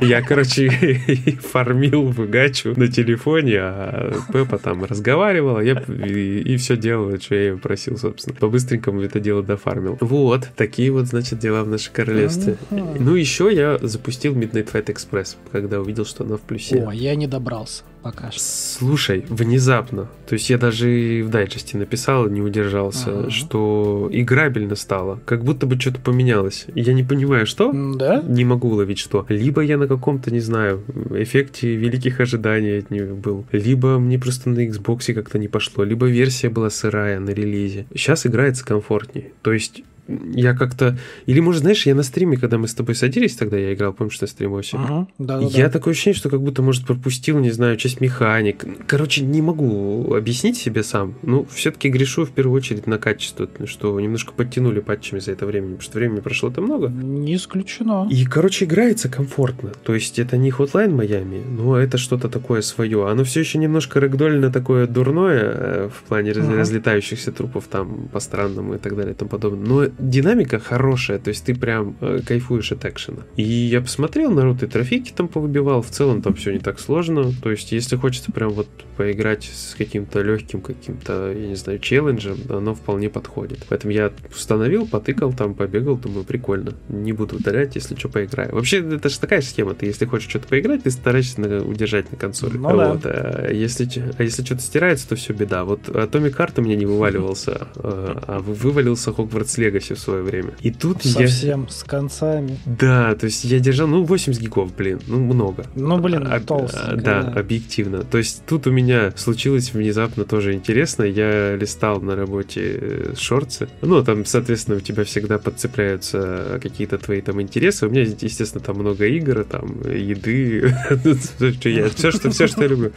Я, 0.06 0.22
короче, 0.22 0.68
фармил 1.40 2.08
в 2.08 2.28
гачу 2.28 2.74
на 2.76 2.88
телефоне, 2.88 3.58
а 3.60 4.12
Пеппа 4.32 4.58
там 4.58 4.84
разговаривала, 4.84 5.60
я 5.60 5.82
и, 5.88 6.40
и 6.40 6.56
все 6.56 6.76
делала, 6.76 7.18
что 7.18 7.34
я 7.34 7.42
ее 7.42 7.56
просил, 7.56 7.96
собственно. 7.96 8.36
По-быстренькому 8.36 9.00
это 9.00 9.20
дело 9.20 9.42
дофармил. 9.42 9.96
Вот, 10.00 10.48
такие 10.56 10.90
вот, 10.90 11.06
значит, 11.06 11.38
дела 11.38 11.64
в 11.64 11.68
нашем 11.68 11.92
королевстве. 11.92 12.56
Ну, 12.70 13.14
еще 13.14 13.50
я 13.52 13.78
запустил 13.80 14.34
Midnight 14.34 14.70
Fight 14.72 14.86
Express, 14.86 15.36
когда 15.52 15.80
увидел, 15.80 16.04
что 16.04 16.24
она 16.24 16.36
в 16.36 16.42
плюсе. 16.42 16.84
О, 16.84 16.92
я 16.92 17.14
не 17.14 17.26
добрался 17.26 17.82
пока 18.06 18.30
что. 18.30 18.40
Слушай, 18.40 19.24
внезапно, 19.28 20.08
то 20.28 20.34
есть 20.34 20.48
я 20.48 20.58
даже 20.58 21.22
в 21.24 21.28
дайджесте 21.28 21.76
написал, 21.76 22.28
не 22.28 22.40
удержался, 22.40 23.20
ага. 23.20 23.30
что 23.30 24.08
играбельно 24.12 24.76
стало, 24.76 25.18
как 25.24 25.42
будто 25.42 25.66
бы 25.66 25.78
что-то 25.80 26.00
поменялось. 26.00 26.66
Я 26.74 26.92
не 26.92 27.02
понимаю, 27.02 27.46
что. 27.46 27.72
Да? 27.72 28.22
Не 28.22 28.44
могу 28.44 28.70
уловить, 28.70 28.98
что. 28.98 29.26
Либо 29.28 29.60
я 29.60 29.76
на 29.76 29.88
каком-то, 29.88 30.30
не 30.30 30.38
знаю, 30.38 30.84
эффекте 31.10 31.74
великих 31.74 32.20
ожиданий 32.20 32.78
от 32.78 32.90
нее 32.90 33.12
был, 33.12 33.44
либо 33.50 33.98
мне 33.98 34.18
просто 34.20 34.50
на 34.50 34.64
Xbox 34.64 35.12
как-то 35.12 35.38
не 35.38 35.48
пошло, 35.48 35.82
либо 35.82 36.06
версия 36.06 36.48
была 36.48 36.70
сырая 36.70 37.18
на 37.18 37.30
релизе. 37.30 37.86
Сейчас 37.92 38.24
играется 38.24 38.64
комфортнее. 38.64 39.32
То 39.42 39.52
есть 39.52 39.82
я 40.08 40.54
как-то... 40.54 40.98
Или, 41.26 41.40
может, 41.40 41.62
знаешь, 41.62 41.86
я 41.86 41.94
на 41.94 42.02
стриме, 42.02 42.36
когда 42.36 42.58
мы 42.58 42.68
с 42.68 42.74
тобой 42.74 42.94
садились, 42.94 43.36
тогда 43.36 43.56
я 43.56 43.74
играл, 43.74 43.92
помнишь, 43.92 44.20
на 44.20 44.26
стримосе? 44.26 44.76
Ага, 44.76 45.06
да, 45.18 45.40
да, 45.40 45.46
я 45.46 45.64
да. 45.66 45.70
такое 45.70 45.92
ощущение, 45.92 46.16
что 46.16 46.28
как 46.28 46.42
будто, 46.42 46.62
может, 46.62 46.86
пропустил, 46.86 47.38
не 47.38 47.50
знаю, 47.50 47.76
часть 47.76 48.00
механик. 48.00 48.64
Короче, 48.86 49.22
не 49.22 49.42
могу 49.42 50.14
объяснить 50.14 50.56
себе 50.56 50.82
сам. 50.82 51.14
Ну, 51.22 51.46
все-таки 51.50 51.88
грешу 51.88 52.24
в 52.24 52.30
первую 52.30 52.56
очередь 52.56 52.86
на 52.86 52.98
качество, 52.98 53.48
что 53.64 53.98
немножко 54.00 54.32
подтянули 54.32 54.80
патчами 54.80 55.20
за 55.20 55.32
это 55.32 55.46
время, 55.46 55.66
потому 55.66 55.82
что 55.82 55.98
времени 55.98 56.20
прошло 56.20 56.50
это 56.50 56.60
много. 56.60 56.88
Не 56.88 57.36
исключено. 57.36 58.08
И, 58.10 58.24
короче, 58.24 58.64
играется 58.64 59.08
комфортно. 59.08 59.72
То 59.82 59.94
есть 59.94 60.18
это 60.18 60.36
не 60.36 60.50
Hotline 60.50 60.94
Miami, 60.94 61.44
но 61.48 61.76
это 61.76 61.98
что-то 61.98 62.28
такое 62.28 62.62
свое. 62.62 63.08
Оно 63.08 63.24
все 63.24 63.40
еще 63.40 63.58
немножко 63.58 64.00
рэгдольно 64.00 64.52
такое 64.52 64.86
дурное 64.86 65.40
э, 65.42 65.88
в 65.92 66.02
плане 66.08 66.32
ага. 66.32 66.58
разлетающихся 66.58 67.32
трупов 67.32 67.66
там 67.68 68.08
по 68.12 68.20
странному 68.20 68.74
и 68.74 68.78
так 68.78 68.96
далее 68.96 69.12
и 69.12 69.16
тому 69.16 69.28
подобное. 69.28 69.66
Но 69.66 69.86
динамика 69.98 70.58
хорошая, 70.58 71.18
то 71.18 71.28
есть 71.28 71.44
ты 71.44 71.54
прям 71.54 71.96
э, 72.00 72.20
кайфуешь 72.26 72.72
от 72.72 72.84
экшена. 72.84 73.22
И 73.36 73.42
я 73.42 73.80
посмотрел, 73.80 74.30
народ 74.30 74.62
и 74.62 74.66
трофейки 74.66 75.12
там 75.12 75.28
повыбивал, 75.28 75.82
в 75.82 75.90
целом 75.90 76.22
там 76.22 76.34
все 76.34 76.52
не 76.52 76.58
так 76.58 76.78
сложно, 76.80 77.32
то 77.42 77.50
есть 77.50 77.72
если 77.72 77.96
хочется 77.96 78.32
прям 78.32 78.50
вот 78.50 78.68
поиграть 78.96 79.44
с 79.44 79.74
каким-то 79.74 80.22
легким 80.22 80.60
каким-то, 80.60 81.32
я 81.32 81.48
не 81.48 81.54
знаю, 81.54 81.78
челленджем, 81.78 82.38
оно 82.48 82.74
вполне 82.74 83.08
подходит. 83.08 83.66
Поэтому 83.68 83.92
я 83.92 84.12
установил, 84.30 84.86
потыкал 84.86 85.32
там, 85.32 85.54
побегал, 85.54 85.96
думаю, 85.96 86.24
прикольно. 86.24 86.72
Не 86.88 87.12
буду 87.12 87.36
удалять, 87.36 87.74
если 87.76 87.94
что, 87.94 88.08
поиграю. 88.08 88.54
Вообще, 88.54 88.78
это 88.78 89.08
же 89.08 89.18
такая 89.18 89.40
схема, 89.42 89.74
ты 89.74 89.86
если 89.86 90.06
хочешь 90.06 90.28
что-то 90.28 90.48
поиграть, 90.48 90.84
ты 90.84 90.90
стараешься 90.90 91.40
на, 91.40 91.64
удержать 91.64 92.10
на 92.10 92.18
консоли. 92.18 92.56
Ну, 92.56 92.74
вот. 92.74 93.02
да. 93.02 93.10
а, 93.10 93.52
если, 93.52 93.88
а 94.18 94.22
если 94.22 94.44
что-то 94.44 94.62
стирается, 94.62 95.08
то 95.08 95.16
все 95.16 95.32
беда. 95.32 95.64
Вот 95.64 95.88
Atomic 95.88 96.36
Heart 96.36 96.54
у 96.56 96.62
меня 96.62 96.76
не 96.76 96.86
вываливался, 96.86 97.68
а, 97.76 98.22
а 98.26 98.38
вывалился 98.40 99.10
Hogwarts 99.10 99.58
Legacy 99.58 99.85
в 99.94 99.98
свое 99.98 100.22
время. 100.22 100.50
И 100.60 100.70
тут 100.70 101.02
Совсем 101.02 101.64
я... 101.64 101.68
с 101.68 101.84
концами. 101.84 102.58
Да, 102.64 103.14
то 103.14 103.26
есть 103.26 103.44
я 103.44 103.58
держал, 103.60 103.86
ну, 103.88 104.04
80 104.04 104.40
гигов, 104.40 104.74
блин, 104.74 105.00
ну, 105.06 105.18
много. 105.18 105.66
Ну, 105.74 105.98
блин, 105.98 106.26
а, 106.26 106.40
толстенько. 106.40 106.96
Да, 106.96 107.22
да, 107.22 107.40
объективно. 107.40 108.02
То 108.02 108.18
есть 108.18 108.44
тут 108.46 108.66
у 108.66 108.70
меня 108.70 109.12
случилось 109.16 109.72
внезапно 109.72 110.24
тоже 110.24 110.54
интересно. 110.54 111.04
Я 111.04 111.56
листал 111.56 112.00
на 112.00 112.16
работе 112.16 112.78
э, 112.80 113.14
шорты. 113.18 113.68
Ну, 113.82 114.02
там, 114.02 114.24
соответственно, 114.24 114.78
у 114.78 114.80
тебя 114.80 115.04
всегда 115.04 115.38
подцепляются 115.38 116.58
какие-то 116.62 116.98
твои 116.98 117.20
там 117.20 117.40
интересы. 117.40 117.86
У 117.86 117.90
меня, 117.90 118.02
естественно, 118.02 118.62
там 118.62 118.76
много 118.76 119.06
игр, 119.06 119.44
там, 119.44 119.82
еды. 119.90 120.74
Все, 121.96 122.10
что, 122.10 122.30
все, 122.30 122.46
что 122.46 122.62
я 122.62 122.68
люблю. 122.68 122.92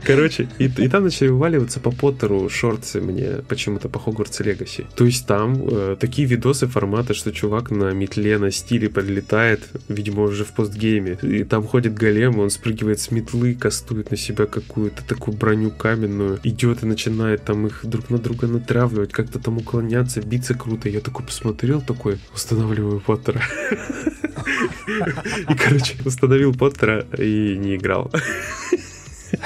Короче, 0.04 0.48
и, 0.58 0.64
и 0.66 0.88
там 0.88 1.04
начали 1.04 1.28
вываливаться 1.28 1.80
по 1.80 1.90
Поттеру 1.90 2.48
шорты 2.48 3.00
мне 3.00 3.42
почему-то 3.48 3.88
по 3.94 4.00
Хогвартс 4.00 4.40
Легаси. 4.40 4.86
То 4.96 5.04
есть 5.04 5.26
там 5.26 5.54
э, 5.54 5.96
такие 6.00 6.26
видосы 6.26 6.66
формата, 6.66 7.14
что 7.14 7.30
чувак 7.32 7.70
на 7.70 7.92
метле, 7.92 8.38
на 8.38 8.50
стиле 8.50 8.88
подлетает, 8.88 9.68
видимо, 9.88 10.22
уже 10.22 10.44
в 10.44 10.52
постгейме, 10.52 11.16
и 11.22 11.44
там 11.44 11.62
ходит 11.62 11.94
голем, 11.94 12.40
он 12.40 12.50
спрыгивает 12.50 12.98
с 12.98 13.12
метлы, 13.12 13.54
кастует 13.54 14.10
на 14.10 14.16
себя 14.16 14.46
какую-то 14.46 15.04
такую 15.04 15.36
броню 15.36 15.70
каменную, 15.70 16.40
идет 16.42 16.82
и 16.82 16.86
начинает 16.86 17.44
там 17.44 17.68
их 17.68 17.80
друг 17.84 18.10
на 18.10 18.18
друга 18.18 18.48
натравливать, 18.48 19.12
как-то 19.12 19.38
там 19.38 19.58
уклоняться, 19.58 20.20
биться 20.20 20.54
круто. 20.54 20.88
Я 20.88 21.00
такой 21.00 21.24
посмотрел, 21.24 21.80
такой, 21.80 22.18
устанавливаю 22.34 23.00
Поттера. 23.00 23.42
И, 25.50 25.54
короче, 25.54 25.94
установил 26.04 26.52
Поттера 26.52 27.06
и 27.18 27.56
не 27.56 27.76
играл. 27.76 28.10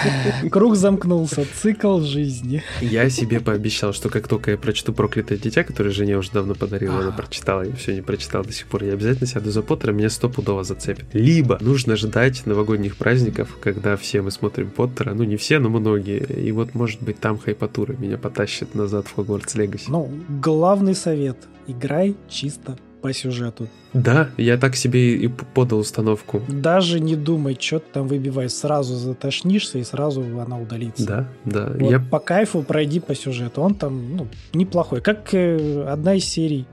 Круг 0.50 0.76
замкнулся, 0.76 1.46
цикл 1.60 2.00
жизни. 2.00 2.62
Я 2.80 3.10
себе 3.10 3.40
пообещал, 3.40 3.92
что 3.92 4.08
как 4.08 4.28
только 4.28 4.52
я 4.52 4.56
прочту 4.58 4.92
«Проклятое 4.92 5.38
дитя», 5.38 5.64
которое 5.64 5.90
жене 5.90 6.16
уже 6.18 6.30
давно 6.32 6.54
подарила, 6.54 7.00
она 7.00 7.12
прочитала, 7.12 7.62
я 7.62 7.74
все 7.74 7.94
не 7.94 8.02
прочитал 8.02 8.44
до 8.44 8.52
сих 8.52 8.66
пор, 8.66 8.84
я 8.84 8.92
обязательно 8.92 9.26
сяду 9.26 9.50
за 9.50 9.62
Поттера, 9.62 9.92
меня 9.92 10.10
стопудово 10.10 10.64
зацепит. 10.64 11.06
Либо 11.12 11.58
нужно 11.60 11.96
ждать 11.96 12.46
новогодних 12.46 12.96
праздников, 12.96 13.56
когда 13.60 13.96
все 13.96 14.22
мы 14.22 14.30
смотрим 14.30 14.70
Поттера, 14.70 15.14
ну 15.14 15.24
не 15.24 15.36
все, 15.36 15.58
но 15.58 15.68
многие, 15.68 16.24
и 16.24 16.52
вот 16.52 16.74
может 16.74 17.02
быть 17.02 17.20
там 17.20 17.38
хайпатура 17.38 17.94
меня 17.94 18.18
потащит 18.18 18.74
назад 18.74 19.06
в 19.08 19.14
Хогвартс 19.14 19.54
Легаси. 19.54 19.86
Ну, 19.88 20.10
главный 20.28 20.94
совет– 20.94 21.36
играй 21.66 22.16
чисто 22.28 22.78
по 23.00 23.12
сюжету. 23.12 23.68
Да, 23.92 24.30
я 24.36 24.58
так 24.58 24.76
себе 24.76 25.16
и 25.16 25.28
подал 25.28 25.80
установку. 25.80 26.42
Даже 26.48 27.00
не 27.00 27.16
думай, 27.16 27.56
что 27.58 27.78
ты 27.78 27.86
там 27.92 28.08
выбивай, 28.08 28.48
сразу 28.48 28.96
затошнишься 28.96 29.78
и 29.78 29.84
сразу 29.84 30.22
она 30.40 30.58
удалится. 30.58 31.06
Да, 31.06 31.28
да. 31.44 31.72
Вот 31.78 31.90
я... 31.90 31.98
По 32.00 32.18
кайфу 32.18 32.62
пройди 32.62 33.00
по 33.00 33.14
сюжету, 33.14 33.62
он 33.62 33.74
там 33.74 34.16
ну, 34.16 34.28
неплохой, 34.52 35.00
как 35.00 35.32
э, 35.32 35.84
одна 35.88 36.14
из 36.14 36.24
серий 36.24 36.66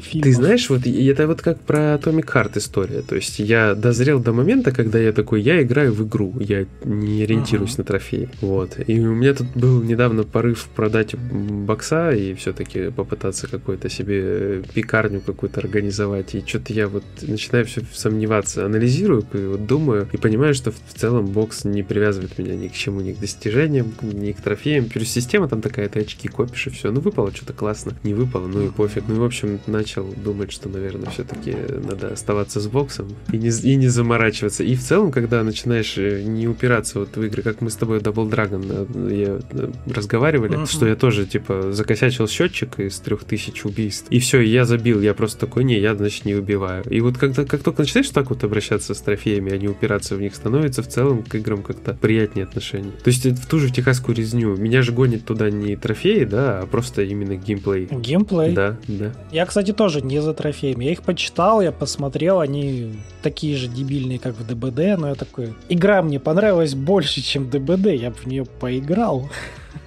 фильмов. 0.00 0.24
Ты 0.24 0.32
знаешь, 0.32 0.70
вот 0.70 0.86
это 0.86 1.26
вот 1.26 1.42
как 1.42 1.60
про 1.60 1.94
Atomic 1.94 2.26
Heart 2.26 2.58
история. 2.58 3.02
То 3.02 3.16
есть 3.16 3.38
я 3.38 3.74
дозрел 3.74 4.20
до 4.20 4.32
момента, 4.32 4.72
когда 4.72 4.98
я 4.98 5.12
такой, 5.12 5.42
я 5.42 5.62
играю 5.62 5.92
в 5.92 6.06
игру, 6.06 6.34
я 6.40 6.66
не 6.84 7.24
ориентируюсь 7.24 7.72
uh-huh. 7.72 7.78
на 7.78 7.84
трофеи. 7.84 8.28
Вот. 8.40 8.78
И 8.86 9.00
у 9.00 9.14
меня 9.14 9.34
тут 9.34 9.48
был 9.54 9.82
недавно 9.82 10.24
порыв 10.24 10.68
продать 10.74 11.14
бокса 11.16 12.10
и 12.10 12.34
все-таки 12.34 12.90
попытаться 12.90 13.48
какой-то 13.48 13.88
себе 13.88 14.62
пекарню 14.74 15.20
какую-то 15.20 15.60
организовать. 15.60 16.34
И 16.34 16.44
что-то 16.46 16.72
я 16.72 16.88
вот 16.88 17.04
начинаю 17.22 17.66
все 17.66 17.82
сомневаться, 17.92 18.66
анализирую, 18.66 19.24
и 19.32 19.38
вот 19.38 19.66
думаю, 19.66 20.08
и 20.12 20.16
понимаю, 20.16 20.54
что 20.54 20.70
в 20.70 20.94
целом 20.94 21.26
бокс 21.26 21.64
не 21.64 21.82
привязывает 21.82 22.38
меня 22.38 22.54
ни 22.56 22.68
к 22.68 22.72
чему, 22.72 23.00
ни 23.00 23.12
к 23.12 23.20
достижениям, 23.20 23.92
ни 24.02 24.32
к 24.32 24.40
трофеям. 24.40 24.86
Плюс 24.86 25.08
система 25.08 25.48
там 25.48 25.60
такая, 25.60 25.88
ты 25.88 26.00
очки 26.00 26.28
копишь 26.28 26.66
и 26.66 26.70
все. 26.70 26.90
Ну, 26.90 27.00
выпало 27.00 27.32
что-то 27.32 27.52
классно, 27.52 27.94
не 28.02 28.14
выпало, 28.14 28.46
ну 28.46 28.66
и 28.66 28.70
пофиг. 28.70 29.04
Ну, 29.08 29.16
и, 29.16 29.18
в 29.18 29.24
общем, 29.24 29.60
начал 29.82 30.04
думать, 30.24 30.52
что, 30.52 30.68
наверное, 30.68 31.10
все-таки 31.10 31.54
надо 31.84 32.12
оставаться 32.12 32.60
с 32.60 32.68
боксом 32.68 33.08
и 33.32 33.36
не, 33.36 33.50
и 33.50 33.76
не 33.76 33.88
заморачиваться. 33.88 34.62
И 34.62 34.76
в 34.76 34.80
целом, 34.80 35.10
когда 35.10 35.42
начинаешь 35.42 35.98
э, 35.98 36.22
не 36.22 36.46
упираться 36.46 37.00
вот 37.00 37.16
в 37.16 37.22
игры, 37.22 37.42
как 37.42 37.60
мы 37.60 37.70
с 37.70 37.74
тобой 37.74 37.98
Double 37.98 38.30
Dragon 38.30 38.86
э, 38.94 39.14
я, 39.14 39.40
э, 39.50 39.72
разговаривали, 39.92 40.58
uh-huh. 40.58 40.70
что 40.70 40.86
я 40.86 40.94
тоже, 40.94 41.26
типа, 41.26 41.72
закосячил 41.72 42.28
счетчик 42.28 42.78
из 42.78 43.00
трех 43.00 43.24
тысяч 43.24 43.64
убийств, 43.64 44.06
и 44.10 44.20
все, 44.20 44.40
я 44.40 44.64
забил, 44.64 45.00
я 45.00 45.14
просто 45.14 45.40
такой, 45.40 45.64
не, 45.64 45.78
я, 45.80 45.96
значит, 45.96 46.24
не 46.24 46.34
убиваю. 46.34 46.84
И 46.88 47.00
вот 47.00 47.18
когда, 47.18 47.44
как 47.44 47.62
только 47.62 47.82
начинаешь 47.82 48.10
так 48.10 48.30
вот 48.30 48.44
обращаться 48.44 48.94
с 48.94 49.00
трофеями, 49.00 49.52
а 49.52 49.58
не 49.58 49.68
упираться 49.68 50.14
в 50.14 50.20
них, 50.20 50.36
становится 50.36 50.82
в 50.82 50.88
целом 50.88 51.24
к 51.24 51.34
играм 51.34 51.62
как-то 51.62 51.94
приятнее 51.94 52.44
отношение. 52.44 52.92
То 53.02 53.08
есть 53.08 53.26
в 53.26 53.46
ту 53.46 53.58
же 53.58 53.72
техасскую 53.72 54.16
резню, 54.16 54.56
меня 54.56 54.82
же 54.82 54.92
гонит 54.92 55.24
туда 55.24 55.50
не 55.50 55.74
трофеи, 55.74 56.24
да, 56.24 56.60
а 56.60 56.66
просто 56.66 57.02
именно 57.02 57.34
геймплей. 57.34 57.88
Геймплей? 57.90 58.52
Да, 58.52 58.76
да. 58.86 59.12
Я, 59.32 59.46
кстати, 59.46 59.71
тоже 59.72 60.02
не 60.02 60.20
за 60.20 60.34
трофеями. 60.34 60.84
Я 60.84 60.92
их 60.92 61.02
почитал, 61.02 61.60
я 61.60 61.72
посмотрел, 61.72 62.40
они 62.40 62.94
такие 63.22 63.56
же 63.56 63.68
дебильные, 63.68 64.18
как 64.18 64.34
в 64.34 64.46
ДБД, 64.46 64.98
но 64.98 65.08
я 65.08 65.14
такой... 65.14 65.54
Игра 65.68 66.02
мне 66.02 66.20
понравилась 66.20 66.74
больше, 66.74 67.22
чем 67.22 67.50
ДБД, 67.50 67.86
я 67.86 68.10
в 68.10 68.26
нее 68.26 68.44
поиграл. 68.44 69.28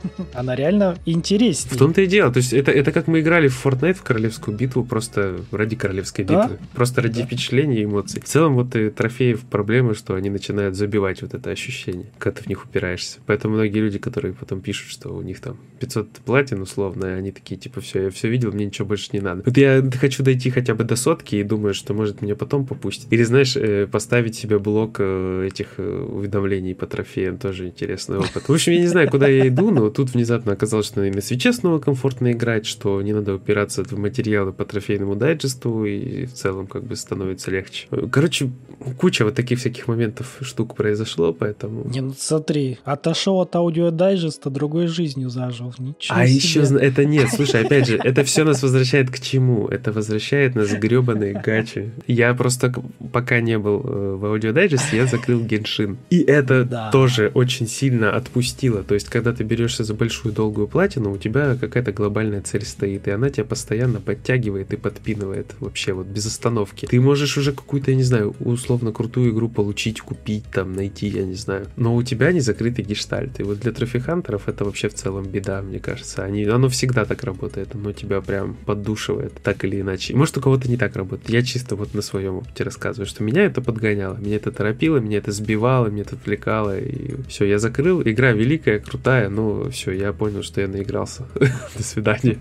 Она 0.34 0.56
реально 0.56 0.98
интереснее. 1.06 1.76
В 1.76 1.78
том-то 1.78 2.02
и 2.02 2.08
дело. 2.08 2.32
То 2.32 2.38
есть 2.38 2.54
это, 2.54 2.72
это 2.72 2.92
как 2.92 3.08
мы 3.08 3.22
играли 3.22 3.48
в 3.48 3.66
Fortnite 3.66 3.96
в 3.96 4.04
королевскую 4.04 4.56
битву 4.58 4.84
просто 4.84 5.40
ради 5.52 5.76
королевской 5.76 6.26
да? 6.26 6.44
битвы. 6.44 6.60
Просто 6.74 7.02
ради 7.02 7.22
да. 7.22 7.26
впечатлений 7.26 7.78
и 7.78 7.84
эмоций. 7.86 8.22
В 8.22 8.26
целом 8.26 8.56
вот 8.56 8.76
и 8.76 8.90
трофеев 8.90 9.42
проблемы, 9.42 9.96
что 9.96 10.16
они 10.16 10.30
начинают 10.30 10.76
забивать 10.76 11.22
вот 11.22 11.34
это 11.34 11.50
ощущение, 11.50 12.08
когда 12.18 12.38
ты 12.38 12.44
в 12.44 12.48
них 12.48 12.66
упираешься. 12.66 13.20
Поэтому 13.26 13.56
многие 13.56 13.80
люди, 13.80 14.00
которые 14.00 14.34
потом 14.34 14.62
пишут, 14.62 14.92
что 14.92 15.10
у 15.10 15.22
них 15.22 15.40
там 15.40 15.58
500 15.80 16.10
платин 16.26 16.62
условно, 16.62 17.16
они 17.16 17.32
такие 17.32 17.60
типа 17.60 17.82
все, 17.82 18.04
я 18.04 18.10
все 18.10 18.30
видел, 18.30 18.52
мне 18.52 18.66
ничего 18.66 18.88
больше 18.88 19.10
не 19.14 19.20
надо. 19.20 19.44
Вот 19.46 19.58
я 19.58 19.84
хочу 20.00 20.24
дойти 20.24 20.50
хотя 20.50 20.76
бы 20.76 20.84
до 20.84 20.96
сотки 20.96 21.36
и 21.36 21.44
думаю, 21.44 21.74
что 21.74 21.94
может 21.94 22.22
меня 22.22 22.36
потом 22.36 22.66
попустить. 22.66 23.08
Или 23.12 23.24
знаешь, 23.24 23.56
э, 23.56 23.88
поставить 23.88 24.36
себе 24.36 24.60
блок 24.60 24.98
э, 25.00 25.48
этих 25.48 25.76
э, 25.78 26.06
уведомлений 26.10 26.76
по 26.76 26.88
трофеям 26.88 27.38
тоже 27.38 27.68
интересный 27.68 28.18
опыт. 28.18 28.48
В 28.48 28.54
общем, 28.54 28.74
я 28.74 28.80
не 28.80 28.88
знаю, 28.88 29.10
куда 29.10 29.28
я 29.28 29.48
иду, 29.48 29.72
но 29.72 29.90
тут 29.96 30.14
внезапно 30.14 30.54
оказалось, 30.54 30.86
что 30.86 31.02
на 31.02 31.22
свиче 31.22 31.54
снова 31.54 31.80
комфортно 31.80 32.32
играть, 32.32 32.66
что 32.66 33.02
не 33.02 33.14
надо 33.14 33.36
упираться 33.36 33.84
в 33.84 33.98
материалы 33.98 34.52
по 34.52 34.66
трофейному 34.66 35.16
дайджесту, 35.16 35.86
и 35.86 36.26
в 36.26 36.34
целом 36.34 36.68
как 36.68 36.84
бы 36.84 36.96
становится 36.96 37.52
легче. 37.52 37.88
Короче, 38.12 38.52
куча 39.00 39.24
вот 39.26 39.36
таких 39.36 39.60
всяких 39.60 39.88
моментов, 39.88 40.38
штук 40.42 40.76
произошло, 40.76 41.34
поэтому... 41.34 41.90
Не, 41.90 42.02
ну 42.02 42.14
смотри, 42.18 42.78
отошел 42.84 43.40
от 43.40 43.56
аудиодайджеста, 43.56 44.50
другой 44.50 44.88
жизнью 44.88 45.30
зажил. 45.30 45.74
Ничего 45.80 46.18
а 46.18 46.28
себе. 46.28 46.36
еще 46.36 46.60
это 46.78 47.06
нет, 47.06 47.30
слушай, 47.34 47.62
опять 47.66 47.88
же, 47.88 47.98
это 47.98 48.24
все 48.24 48.44
нас 48.44 48.62
возвращает 48.62 49.10
к 49.10 49.20
чему? 49.20 49.68
Это 49.68 49.92
возвращает 49.92 50.56
нас 50.56 50.70
к 50.70 50.80
гребаной 50.80 51.34
гачи. 51.34 51.92
Я 52.08 52.34
просто 52.34 52.74
пока 53.14 53.40
не 53.40 53.58
был 53.58 53.82
э, 53.84 54.16
в 54.16 54.26
аудиодайджесте, 54.26 54.98
я 54.98 55.06
закрыл 55.06 55.42
Геншин. 55.42 55.98
И 56.10 56.20
это 56.20 56.66
да. 56.66 56.92
тоже 56.92 57.32
очень 57.34 57.68
сильно 57.68 58.12
отпустило. 58.12 58.84
То 58.84 58.94
есть, 58.94 59.10
когда 59.10 59.32
ты 59.34 59.44
берешься 59.76 59.84
за 59.84 59.94
большую 59.94 60.34
долгую 60.34 60.68
платину, 60.68 61.12
у 61.12 61.18
тебя 61.18 61.56
какая-то 61.56 61.92
глобальная 61.92 62.42
цель 62.42 62.66
стоит, 62.66 63.08
и 63.08 63.12
она 63.12 63.30
тебя 63.30 63.46
постоянно 63.46 64.00
подтягивает 64.00 64.74
и 64.74 64.78
подпинывает 64.78 65.56
вообще 65.60 65.94
вот 65.94 66.08
без 66.08 66.26
остановки. 66.26 66.86
Ты 66.86 67.02
можешь 67.02 67.38
уже 67.38 67.52
какую-то, 67.52 67.92
я 67.92 67.98
не 67.98 68.04
знаю, 68.04 68.36
условно 68.40 68.92
крутую 68.92 69.32
игру 69.32 69.50
получить, 69.50 70.02
купить, 70.02 70.46
там, 70.52 70.74
найти, 70.74 71.08
я 71.08 71.26
не 71.26 71.36
знаю. 71.36 71.68
Но 71.76 71.96
у 71.96 72.04
тебя 72.04 72.32
не 72.32 72.42
закрытый 72.42 72.86
гештальт. 72.86 73.40
И 73.40 73.44
вот 73.44 73.60
для 73.60 73.72
трофихантеров 73.72 74.48
это 74.48 74.66
вообще 74.66 74.88
в 74.88 74.94
целом 74.94 75.26
беда, 75.26 75.62
мне 75.62 75.80
кажется. 75.80 76.24
Они, 76.24 76.44
оно 76.46 76.70
всегда 76.70 77.06
так 77.06 77.24
работает, 77.24 77.76
оно 77.76 77.92
тебя 77.92 78.22
прям 78.22 78.56
поддушивает, 78.66 79.34
так 79.44 79.66
или 79.66 79.82
иначе. 79.82 80.16
Может, 80.16 80.38
у 80.38 80.42
кого-то 80.42 80.70
не 80.70 80.78
так 80.78 80.96
работает. 80.96 81.30
Я 81.30 81.44
чисто 81.44 81.76
вот 81.76 81.94
на 81.94 82.02
своем 82.02 82.36
опыте 82.36 82.64
рассказываю, 82.64 83.08
что 83.08 83.24
меня 83.24 83.46
это 83.46 83.62
подгоняло, 83.62 84.18
меня 84.18 84.38
это 84.38 84.52
торопило, 84.52 84.98
меня 84.98 85.18
это 85.18 85.32
сбивало, 85.32 85.88
меня 85.88 86.04
это 86.04 86.16
отвлекало, 86.16 86.80
и 86.80 87.16
все, 87.28 87.46
я 87.46 87.60
закрыл. 87.60 88.02
Игра 88.02 88.32
великая, 88.32 88.80
крутая, 88.80 89.30
но 89.30 89.65
все, 89.70 89.92
я 89.92 90.14
понял, 90.14 90.44
что 90.44 90.62
я 90.62 90.68
наигрался. 90.68 91.28
До 91.36 91.84
свидания. 91.84 92.38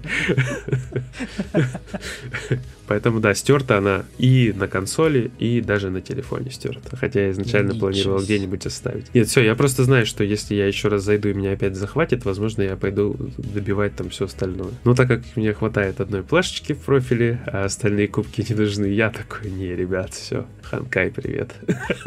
Поэтому, 2.86 3.20
да, 3.20 3.34
стерта 3.34 3.78
она 3.78 4.04
и 4.18 4.52
на 4.54 4.68
консоли, 4.68 5.30
и 5.38 5.60
даже 5.60 5.90
на 5.90 6.00
телефоне 6.00 6.50
стерта. 6.50 6.96
Хотя 6.96 7.22
я 7.22 7.30
изначально 7.30 7.70
Ничего. 7.70 7.86
планировал 7.86 8.20
где-нибудь 8.20 8.66
оставить. 8.66 9.14
Нет, 9.14 9.28
все, 9.28 9.42
я 9.42 9.54
просто 9.54 9.84
знаю, 9.84 10.04
что 10.06 10.22
если 10.22 10.54
я 10.54 10.66
еще 10.66 10.88
раз 10.88 11.02
зайду 11.02 11.30
и 11.30 11.34
меня 11.34 11.52
опять 11.52 11.76
захватит, 11.76 12.24
возможно, 12.24 12.62
я 12.62 12.76
пойду 12.76 13.16
добивать 13.38 13.96
там 13.96 14.10
все 14.10 14.26
остальное. 14.26 14.72
Но 14.84 14.94
так 14.94 15.08
как 15.08 15.22
мне 15.36 15.54
хватает 15.54 16.00
одной 16.00 16.22
плашечки 16.22 16.74
в 16.74 16.80
профиле, 16.80 17.40
а 17.46 17.64
остальные 17.64 18.08
кубки 18.08 18.44
не 18.46 18.54
нужны, 18.54 18.86
я 18.86 19.10
такой, 19.10 19.50
не, 19.50 19.74
ребят, 19.74 20.12
все, 20.12 20.46
Ханкай, 20.62 21.10
привет. 21.10 21.52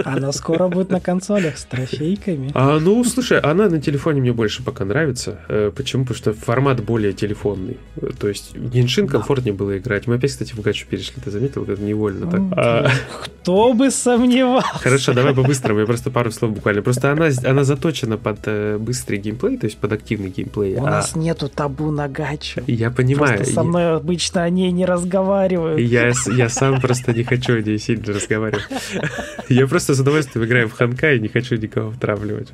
Она 0.03 0.31
скоро 0.31 0.67
будет 0.67 0.89
на 0.89 0.99
консолях 0.99 1.57
с 1.57 1.65
трофейками. 1.65 2.51
А, 2.53 2.79
ну, 2.79 3.03
слушай, 3.03 3.39
она 3.39 3.69
на 3.69 3.81
телефоне 3.81 4.21
мне 4.21 4.33
больше 4.33 4.63
пока 4.63 4.85
нравится. 4.85 5.06
Э, 5.47 5.71
почему? 5.75 6.03
Потому 6.03 6.17
что 6.17 6.33
формат 6.33 6.83
более 6.83 7.13
телефонный. 7.13 7.77
То 8.19 8.27
есть 8.27 8.55
Геншин 8.55 9.07
комфортнее 9.07 9.53
было 9.53 9.77
играть. 9.77 10.07
Мы 10.07 10.15
опять, 10.15 10.31
кстати, 10.31 10.53
в 10.53 10.61
гачу 10.61 10.85
перешли, 10.89 11.21
ты 11.23 11.31
заметил? 11.31 11.63
Это 11.63 11.81
невольно 11.81 12.29
так. 12.29 12.41
А... 12.51 12.89
Кто 13.21 13.73
бы 13.73 13.91
сомневался. 13.91 14.67
Хорошо, 14.73 15.13
давай 15.13 15.33
по-быстрому, 15.33 15.79
я 15.79 15.85
просто 15.85 16.11
пару 16.11 16.31
слов 16.31 16.53
буквально. 16.53 16.81
Просто 16.81 17.11
она, 17.11 17.29
она 17.43 17.63
заточена 17.63 18.17
под 18.17 18.39
э, 18.45 18.77
быстрый 18.77 19.17
геймплей, 19.17 19.57
то 19.57 19.65
есть 19.65 19.77
под 19.77 19.93
активный 19.93 20.29
геймплей. 20.29 20.75
У 20.75 20.85
а... 20.85 20.89
нас 20.89 21.15
нету 21.15 21.47
табу 21.47 21.91
на 21.91 22.07
гачу. 22.07 22.61
Я 22.67 22.91
понимаю. 22.91 23.37
Просто 23.37 23.53
со 23.53 23.63
мной 23.63 23.95
обычно 23.95 24.43
о 24.43 24.49
ней 24.49 24.71
не 24.71 24.85
разговаривают. 24.85 25.79
Я, 25.79 26.11
я 26.35 26.49
сам 26.49 26.81
просто 26.81 27.13
не 27.13 27.23
хочу 27.23 27.57
о 27.57 27.61
ней 27.61 27.79
сильно 27.79 28.13
разговаривать. 28.13 28.67
Я 29.49 29.67
просто 29.67 29.95
с 29.95 29.99
удовольствием 29.99 30.45
играю 30.45 30.67
в 30.67 30.73
Ханка 30.73 31.13
и 31.13 31.19
не 31.19 31.27
хочу 31.29 31.55
никого 31.55 31.91
втравливать. 31.91 32.49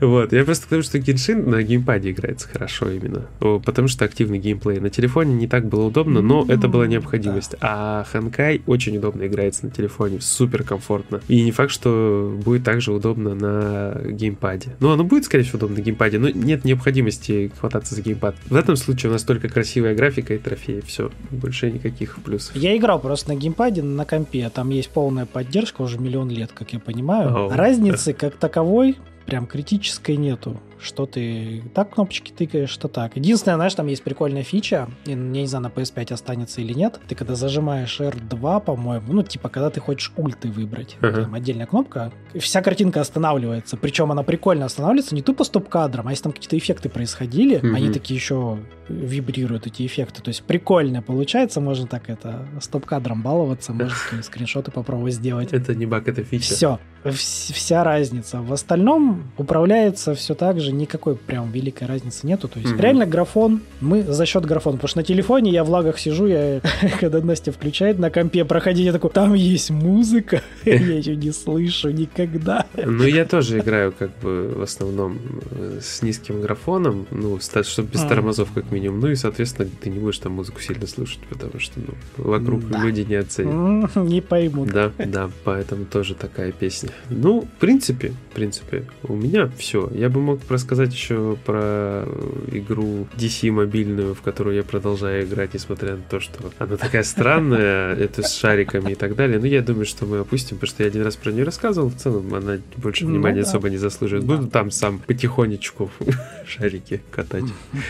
Вот, 0.00 0.32
я 0.32 0.44
просто 0.44 0.66
потому, 0.82 1.02
что 1.04 1.12
Геншин 1.12 1.48
на 1.48 1.62
геймпаде 1.62 2.10
играется 2.10 2.48
хорошо 2.48 2.90
именно. 2.90 3.26
Потому 3.38 3.88
что 3.88 4.04
активный 4.04 4.38
геймплей. 4.38 4.80
На 4.80 4.90
телефоне 4.90 5.34
не 5.34 5.46
так 5.46 5.66
было 5.66 5.84
удобно, 5.84 6.20
но 6.22 6.44
это 6.48 6.68
была 6.68 6.86
необходимость. 6.86 7.54
А 7.60 8.04
Ханкай 8.10 8.62
очень 8.66 8.96
удобно 8.96 9.26
играется 9.26 9.66
на 9.66 9.70
телефоне, 9.70 10.20
супер 10.20 10.64
комфортно. 10.64 11.20
И 11.28 11.42
не 11.42 11.52
факт, 11.52 11.70
что 11.70 12.36
будет 12.44 12.64
также 12.64 12.92
удобно 12.92 13.34
на 13.34 14.00
геймпаде. 14.04 14.76
Ну, 14.80 14.90
оно 14.90 15.04
будет, 15.04 15.24
скорее 15.24 15.44
всего, 15.44 15.58
удобно 15.58 15.76
на 15.76 15.82
геймпаде, 15.82 16.18
но 16.18 16.28
нет 16.30 16.64
необходимости 16.64 17.52
хвататься 17.58 17.94
за 17.94 18.02
геймпад. 18.02 18.34
В 18.46 18.56
этом 18.56 18.76
случае 18.76 19.10
у 19.10 19.12
нас 19.12 19.22
только 19.22 19.48
красивая 19.48 19.94
графика 19.94 20.34
и 20.34 20.38
трофеи. 20.38 20.82
Все, 20.86 21.10
больше 21.30 21.70
никаких 21.70 22.16
плюсов. 22.16 22.56
Я 22.56 22.76
играл 22.76 22.98
просто 22.98 23.30
на 23.30 23.36
геймпаде, 23.36 23.82
на 23.82 24.04
компе. 24.04 24.48
Там 24.50 24.70
есть 24.70 24.90
полная 24.90 25.26
поддержка 25.26 25.82
уже 25.82 25.98
миллион 25.98 26.30
лет, 26.30 26.50
как 26.52 26.72
я 26.72 26.80
понимаю. 26.80 27.30
Oh, 27.30 27.54
Разницы 27.54 28.12
как 28.12 28.36
таковой 28.36 28.96
прям 29.26 29.46
критической 29.46 30.16
нету 30.16 30.60
что 30.82 31.06
ты 31.06 31.62
так 31.74 31.94
кнопочки 31.94 32.32
тыкаешь, 32.32 32.70
что 32.70 32.88
так. 32.88 33.16
Единственное, 33.16 33.56
знаешь, 33.56 33.74
там 33.74 33.86
есть 33.86 34.02
прикольная 34.02 34.42
фича, 34.42 34.88
я 35.04 35.14
не 35.14 35.46
знаю, 35.46 35.64
на 35.64 35.68
PS5 35.68 36.14
останется 36.14 36.60
или 36.60 36.72
нет. 36.72 37.00
Ты 37.08 37.14
когда 37.14 37.34
зажимаешь 37.34 38.00
R2, 38.00 38.64
по-моему, 38.64 39.12
ну, 39.12 39.22
типа, 39.22 39.48
когда 39.48 39.70
ты 39.70 39.80
хочешь 39.80 40.12
ульты 40.16 40.48
выбрать, 40.48 40.96
uh-huh. 41.00 41.24
там 41.24 41.34
отдельная 41.34 41.66
кнопка, 41.66 42.12
вся 42.38 42.62
картинка 42.62 43.00
останавливается. 43.00 43.76
Причем 43.76 44.12
она 44.12 44.22
прикольно 44.22 44.66
останавливается 44.66 45.14
не 45.14 45.22
тупо 45.22 45.44
стоп-кадром, 45.44 46.08
а 46.08 46.10
если 46.10 46.24
там 46.24 46.32
какие-то 46.32 46.58
эффекты 46.58 46.88
происходили, 46.88 47.60
uh-huh. 47.60 47.74
они 47.74 47.90
такие 47.90 48.16
еще 48.16 48.58
вибрируют, 48.88 49.66
эти 49.66 49.86
эффекты. 49.86 50.22
То 50.22 50.28
есть 50.28 50.42
прикольно 50.42 51.02
получается, 51.02 51.60
можно 51.60 51.86
так 51.86 52.10
это 52.10 52.46
стоп-кадром 52.60 53.22
баловаться, 53.22 53.72
можно 53.72 54.22
скриншоты 54.22 54.70
попробовать 54.70 55.14
сделать. 55.14 55.52
Это 55.52 55.74
не 55.74 55.86
баг, 55.86 56.08
это 56.08 56.24
фича. 56.24 56.54
Все. 56.54 56.78
Вся 57.04 57.82
разница. 57.82 58.40
В 58.40 58.52
остальном 58.52 59.32
управляется 59.36 60.14
все 60.14 60.34
так 60.34 60.60
же 60.60 60.71
же, 60.72 60.78
никакой 60.78 61.16
прям 61.16 61.50
великой 61.50 61.86
разницы 61.86 62.26
нету. 62.26 62.48
То 62.48 62.58
есть, 62.58 62.72
угу. 62.72 62.82
реально 62.82 63.06
графон, 63.06 63.60
мы 63.80 64.02
за 64.02 64.26
счет 64.26 64.44
графона. 64.44 64.76
Потому 64.76 64.88
что 64.88 64.98
на 64.98 65.04
телефоне 65.04 65.52
я 65.52 65.64
в 65.64 65.70
лагах 65.70 65.98
сижу, 65.98 66.26
я, 66.26 66.60
когда 67.00 67.20
Настя 67.20 67.52
включает 67.52 67.98
на 67.98 68.10
компе 68.10 68.44
проходить, 68.44 68.86
я 68.86 68.92
такой, 68.92 69.10
там 69.10 69.34
есть 69.34 69.70
музыка, 69.70 70.42
я 70.64 70.74
ее 70.74 71.16
не 71.16 71.32
слышу 71.32 71.90
никогда. 71.90 72.66
Ну, 72.76 73.04
я 73.04 73.24
тоже 73.24 73.58
играю 73.58 73.92
как 73.92 74.10
бы 74.20 74.52
в 74.56 74.62
основном 74.62 75.18
э, 75.50 75.78
с 75.80 76.02
низким 76.02 76.40
графоном, 76.40 77.06
ну, 77.10 77.38
чтобы 77.40 77.88
без 77.88 78.00
тормозов 78.00 78.50
как 78.54 78.70
минимум. 78.70 79.00
Ну 79.00 79.08
и, 79.08 79.14
соответственно, 79.14 79.68
ты 79.80 79.90
не 79.90 79.98
будешь 79.98 80.18
там 80.18 80.32
музыку 80.32 80.60
сильно 80.60 80.86
слушать, 80.86 81.20
потому 81.28 81.58
что 81.58 81.80
ну, 81.80 81.94
вокруг 82.16 82.62
люди 82.70 83.02
не 83.02 83.16
оценят. 83.16 83.94
Не 83.96 84.20
поймут. 84.20 84.70
Да, 84.70 84.92
да, 84.98 85.30
поэтому 85.44 85.84
тоже 85.84 86.14
такая 86.14 86.52
песня. 86.52 86.90
Ну, 87.10 87.42
в 87.42 87.60
принципе, 87.60 88.12
в 88.30 88.34
принципе, 88.34 88.84
у 89.02 89.14
меня 89.14 89.50
все. 89.58 89.90
Я 89.94 90.08
бы 90.08 90.20
мог 90.20 90.40
рассказать 90.62 90.92
еще 90.92 91.36
про 91.44 92.06
игру 92.52 93.08
DC 93.16 93.50
мобильную, 93.50 94.14
в 94.14 94.22
которую 94.22 94.54
я 94.54 94.62
продолжаю 94.62 95.24
играть, 95.26 95.54
несмотря 95.54 95.96
на 95.96 96.02
то, 96.02 96.20
что 96.20 96.38
она 96.58 96.76
такая 96.76 97.02
странная, 97.02 97.94
это 97.96 98.22
с 98.22 98.36
шариками 98.36 98.92
и 98.92 98.94
так 98.94 99.16
далее. 99.16 99.40
Но 99.40 99.46
я 99.46 99.60
думаю, 99.60 99.86
что 99.86 100.06
мы 100.06 100.18
опустим, 100.18 100.56
потому 100.58 100.68
что 100.68 100.84
я 100.84 100.88
один 100.88 101.02
раз 101.02 101.16
про 101.16 101.32
нее 101.32 101.44
рассказывал. 101.44 101.88
В 101.90 101.96
целом 101.96 102.32
она 102.32 102.58
больше 102.76 103.04
ну 103.04 103.10
внимания 103.10 103.38
ну, 103.38 103.42
да. 103.42 103.48
особо 103.48 103.70
не 103.70 103.76
заслуживает. 103.76 104.24
Да. 104.24 104.36
Буду 104.36 104.48
там 104.48 104.70
сам 104.70 105.00
потихонечку 105.00 105.90
шарики 106.46 107.02
катать. 107.10 107.44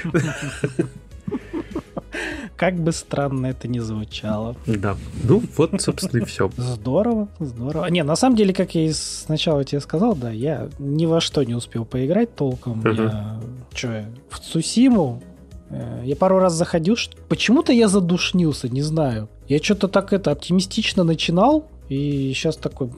Как 2.62 2.76
бы 2.76 2.92
странно 2.92 3.48
это 3.48 3.66
ни 3.66 3.80
звучало. 3.80 4.54
Да. 4.68 4.96
Ну, 5.24 5.42
вот, 5.56 5.82
собственно, 5.82 6.22
и 6.22 6.24
все. 6.24 6.48
Здорово, 6.56 7.26
здорово. 7.40 7.86
Не, 7.86 8.04
на 8.04 8.14
самом 8.14 8.36
деле, 8.36 8.54
как 8.54 8.76
я 8.76 8.84
и 8.84 8.92
сначала 8.92 9.64
тебе 9.64 9.80
сказал, 9.80 10.14
да, 10.14 10.30
я 10.30 10.68
ни 10.78 11.06
во 11.06 11.20
что 11.20 11.42
не 11.42 11.56
успел 11.56 11.84
поиграть 11.84 12.36
толком. 12.36 12.80
Uh-huh. 12.82 13.06
Я, 13.06 13.40
что, 13.74 14.04
в 14.30 14.38
Цусиму 14.38 15.20
э, 15.70 16.02
я 16.04 16.14
пару 16.14 16.38
раз 16.38 16.52
заходил, 16.52 16.96
почему-то 17.28 17.72
я 17.72 17.88
задушнился, 17.88 18.68
не 18.68 18.82
знаю. 18.82 19.28
Я 19.48 19.58
что-то 19.58 19.88
так 19.88 20.12
это 20.12 20.30
оптимистично 20.30 21.02
начинал, 21.02 21.66
и 21.92 22.32
сейчас 22.32 22.56
такой, 22.56 22.90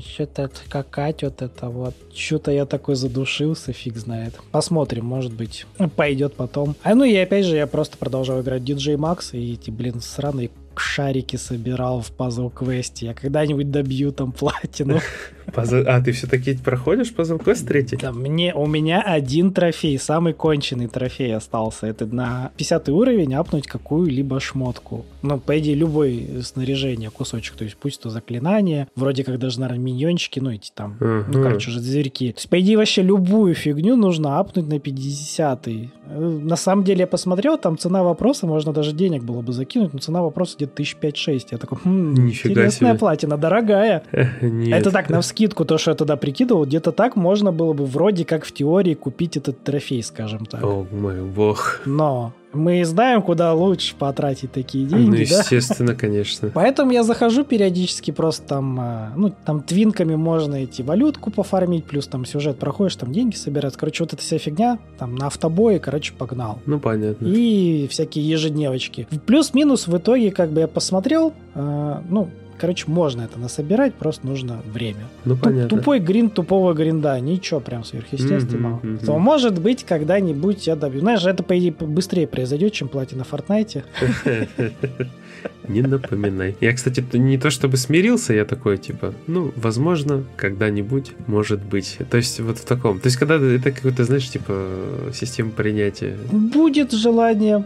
что-то 0.00 0.50
какать 0.68 1.22
вот 1.22 1.42
это 1.42 1.68
вот. 1.68 1.94
Что-то 2.14 2.50
я 2.50 2.66
такой 2.66 2.94
задушился, 2.94 3.72
фиг 3.72 3.96
знает. 3.96 4.34
Посмотрим, 4.52 5.04
может 5.04 5.32
быть, 5.32 5.66
пойдет 5.96 6.34
потом. 6.34 6.76
А 6.82 6.94
ну 6.94 7.04
и 7.04 7.16
опять 7.16 7.44
же, 7.44 7.56
я 7.56 7.66
просто 7.66 7.98
продолжаю 7.98 8.42
играть 8.42 8.62
DJ 8.62 8.96
Max, 8.96 9.36
и 9.36 9.54
эти, 9.54 9.70
блин, 9.70 10.00
сраные 10.00 10.50
шарики 10.80 11.36
собирал 11.36 12.00
в 12.00 12.10
пазл-квесте. 12.12 13.06
Я 13.06 13.14
когда-нибудь 13.14 13.70
добью 13.70 14.12
там 14.12 14.32
платину. 14.32 15.00
Пазл... 15.54 15.76
А, 15.86 16.00
ты 16.00 16.12
все-таки 16.12 16.56
проходишь 16.56 17.12
пазл-квест 17.12 17.66
третий? 17.66 17.96
Да, 17.96 18.12
мне, 18.12 18.52
у 18.54 18.66
меня 18.66 19.00
один 19.00 19.52
трофей, 19.52 19.98
самый 19.98 20.32
конченый 20.32 20.88
трофей 20.88 21.34
остался. 21.34 21.86
Это 21.86 22.06
на 22.06 22.50
50 22.56 22.88
уровень 22.88 23.34
апнуть 23.34 23.66
какую-либо 23.66 24.40
шмотку. 24.40 25.06
Ну, 25.22 25.38
по 25.38 25.58
идее, 25.58 25.74
любой 25.74 26.28
снаряжение, 26.42 27.10
кусочек. 27.10 27.54
То 27.54 27.64
есть 27.64 27.76
пусть 27.76 28.02
то 28.02 28.10
заклинание, 28.10 28.88
вроде 28.96 29.24
как 29.24 29.38
даже, 29.38 29.60
наверное, 29.60 29.84
миньончики, 29.84 30.40
ну, 30.40 30.50
эти 30.50 30.70
там, 30.74 30.96
ну, 31.00 31.42
короче, 31.42 31.70
уже 31.70 31.80
зверьки. 31.80 32.32
То 32.32 32.38
есть, 32.38 32.48
по 32.48 32.60
идее, 32.60 32.76
вообще 32.76 33.02
любую 33.02 33.54
фигню 33.54 33.96
нужно 33.96 34.38
апнуть 34.38 34.68
на 34.68 34.80
50 34.80 35.68
-й. 35.68 35.90
На 36.08 36.56
самом 36.56 36.84
деле, 36.84 37.00
я 37.00 37.06
посмотрел, 37.06 37.58
там 37.58 37.78
цена 37.78 38.02
вопроса, 38.02 38.46
можно 38.46 38.72
даже 38.72 38.92
денег 38.92 39.22
было 39.22 39.42
бы 39.42 39.52
закинуть, 39.52 39.92
но 39.92 39.98
цена 39.98 40.22
вопроса 40.22 40.56
где-то 40.66 40.76
тысяч 40.76 40.96
пять-шесть. 40.96 41.52
Я 41.52 41.58
такой, 41.58 41.78
хм, 41.82 42.14
Нифига 42.14 42.50
интересная 42.50 42.90
себе. 42.92 42.98
платина, 42.98 43.36
дорогая. 43.36 44.02
Нет. 44.42 44.80
Это 44.80 44.90
так, 44.90 45.08
на 45.10 45.22
скидку, 45.22 45.64
то, 45.64 45.78
что 45.78 45.92
я 45.92 45.94
туда 45.94 46.16
прикидывал, 46.16 46.64
где-то 46.64 46.92
так 46.92 47.16
можно 47.16 47.52
было 47.52 47.72
бы 47.72 47.84
вроде 47.86 48.24
как 48.24 48.44
в 48.44 48.52
теории 48.52 48.94
купить 48.94 49.36
этот 49.36 49.62
трофей, 49.62 50.02
скажем 50.02 50.46
так. 50.46 50.62
О 50.62 50.86
мой 50.90 51.22
бог. 51.22 51.80
Но 51.86 52.32
мы 52.52 52.84
знаем, 52.84 53.22
куда 53.22 53.52
лучше 53.54 53.94
потратить 53.96 54.52
такие 54.52 54.86
деньги, 54.86 55.08
Ну, 55.10 55.14
естественно, 55.16 55.92
да? 55.92 55.98
конечно. 55.98 56.50
Поэтому 56.54 56.90
я 56.92 57.02
захожу 57.02 57.44
периодически 57.44 58.10
просто 58.10 58.46
там, 58.46 58.78
а, 58.80 59.12
ну, 59.16 59.32
там 59.44 59.62
твинками 59.62 60.14
можно 60.14 60.64
идти 60.64 60.82
валютку 60.82 61.30
пофармить, 61.30 61.84
плюс 61.84 62.06
там 62.06 62.24
сюжет 62.24 62.58
проходишь, 62.58 62.96
там 62.96 63.12
деньги 63.12 63.34
собираются. 63.34 63.78
Короче, 63.78 64.04
вот 64.04 64.12
эта 64.14 64.22
вся 64.22 64.38
фигня, 64.38 64.78
там 64.98 65.16
на 65.16 65.26
автобое, 65.26 65.78
короче, 65.78 66.14
погнал. 66.14 66.60
Ну, 66.66 66.78
понятно. 66.80 67.26
И 67.26 67.86
всякие 67.88 68.28
ежедневочки. 68.28 69.06
Плюс-минус 69.26 69.86
в 69.86 69.96
итоге, 69.96 70.30
как 70.30 70.50
бы 70.50 70.60
я 70.60 70.68
посмотрел, 70.68 71.32
э, 71.54 72.00
ну, 72.08 72.28
Короче, 72.58 72.84
можно 72.86 73.22
это 73.22 73.38
насобирать, 73.38 73.94
просто 73.94 74.26
нужно 74.26 74.62
время. 74.66 75.08
Ну, 75.24 75.36
понятно. 75.36 75.76
Тупой 75.76 75.98
гринд 75.98 76.34
тупого 76.34 76.72
гринда, 76.74 77.18
ничего 77.20 77.60
прям 77.60 77.84
сверхъестественного. 77.84 78.80
Mm-hmm, 78.80 78.98
mm-hmm. 79.00 79.06
То, 79.06 79.18
может 79.18 79.60
быть, 79.60 79.84
когда-нибудь 79.84 80.66
я 80.66 80.76
добью. 80.76 81.00
Знаешь, 81.00 81.24
это, 81.24 81.42
по 81.42 81.58
идее, 81.58 81.72
быстрее 81.72 82.26
произойдет, 82.26 82.72
чем 82.72 82.88
платина 82.88 83.24
в 83.24 83.28
Фортнайте. 83.28 83.84
Не 85.68 85.82
напоминай. 85.82 86.56
Я, 86.60 86.72
кстати, 86.72 87.04
не 87.12 87.38
то 87.38 87.50
чтобы 87.50 87.76
смирился, 87.76 88.32
я 88.32 88.44
такой, 88.44 88.78
типа, 88.78 89.14
ну, 89.26 89.52
возможно, 89.56 90.24
когда-нибудь, 90.36 91.12
может 91.26 91.62
быть. 91.62 91.98
То 92.10 92.16
есть 92.16 92.40
вот 92.40 92.58
в 92.58 92.64
таком. 92.64 93.00
То 93.00 93.08
есть 93.08 93.16
когда 93.16 93.36
это 93.36 93.72
какой-то, 93.72 94.04
знаешь, 94.04 94.28
типа, 94.28 94.68
система 95.12 95.50
принятия. 95.50 96.16
Будет 96.30 96.92
желание, 96.92 97.64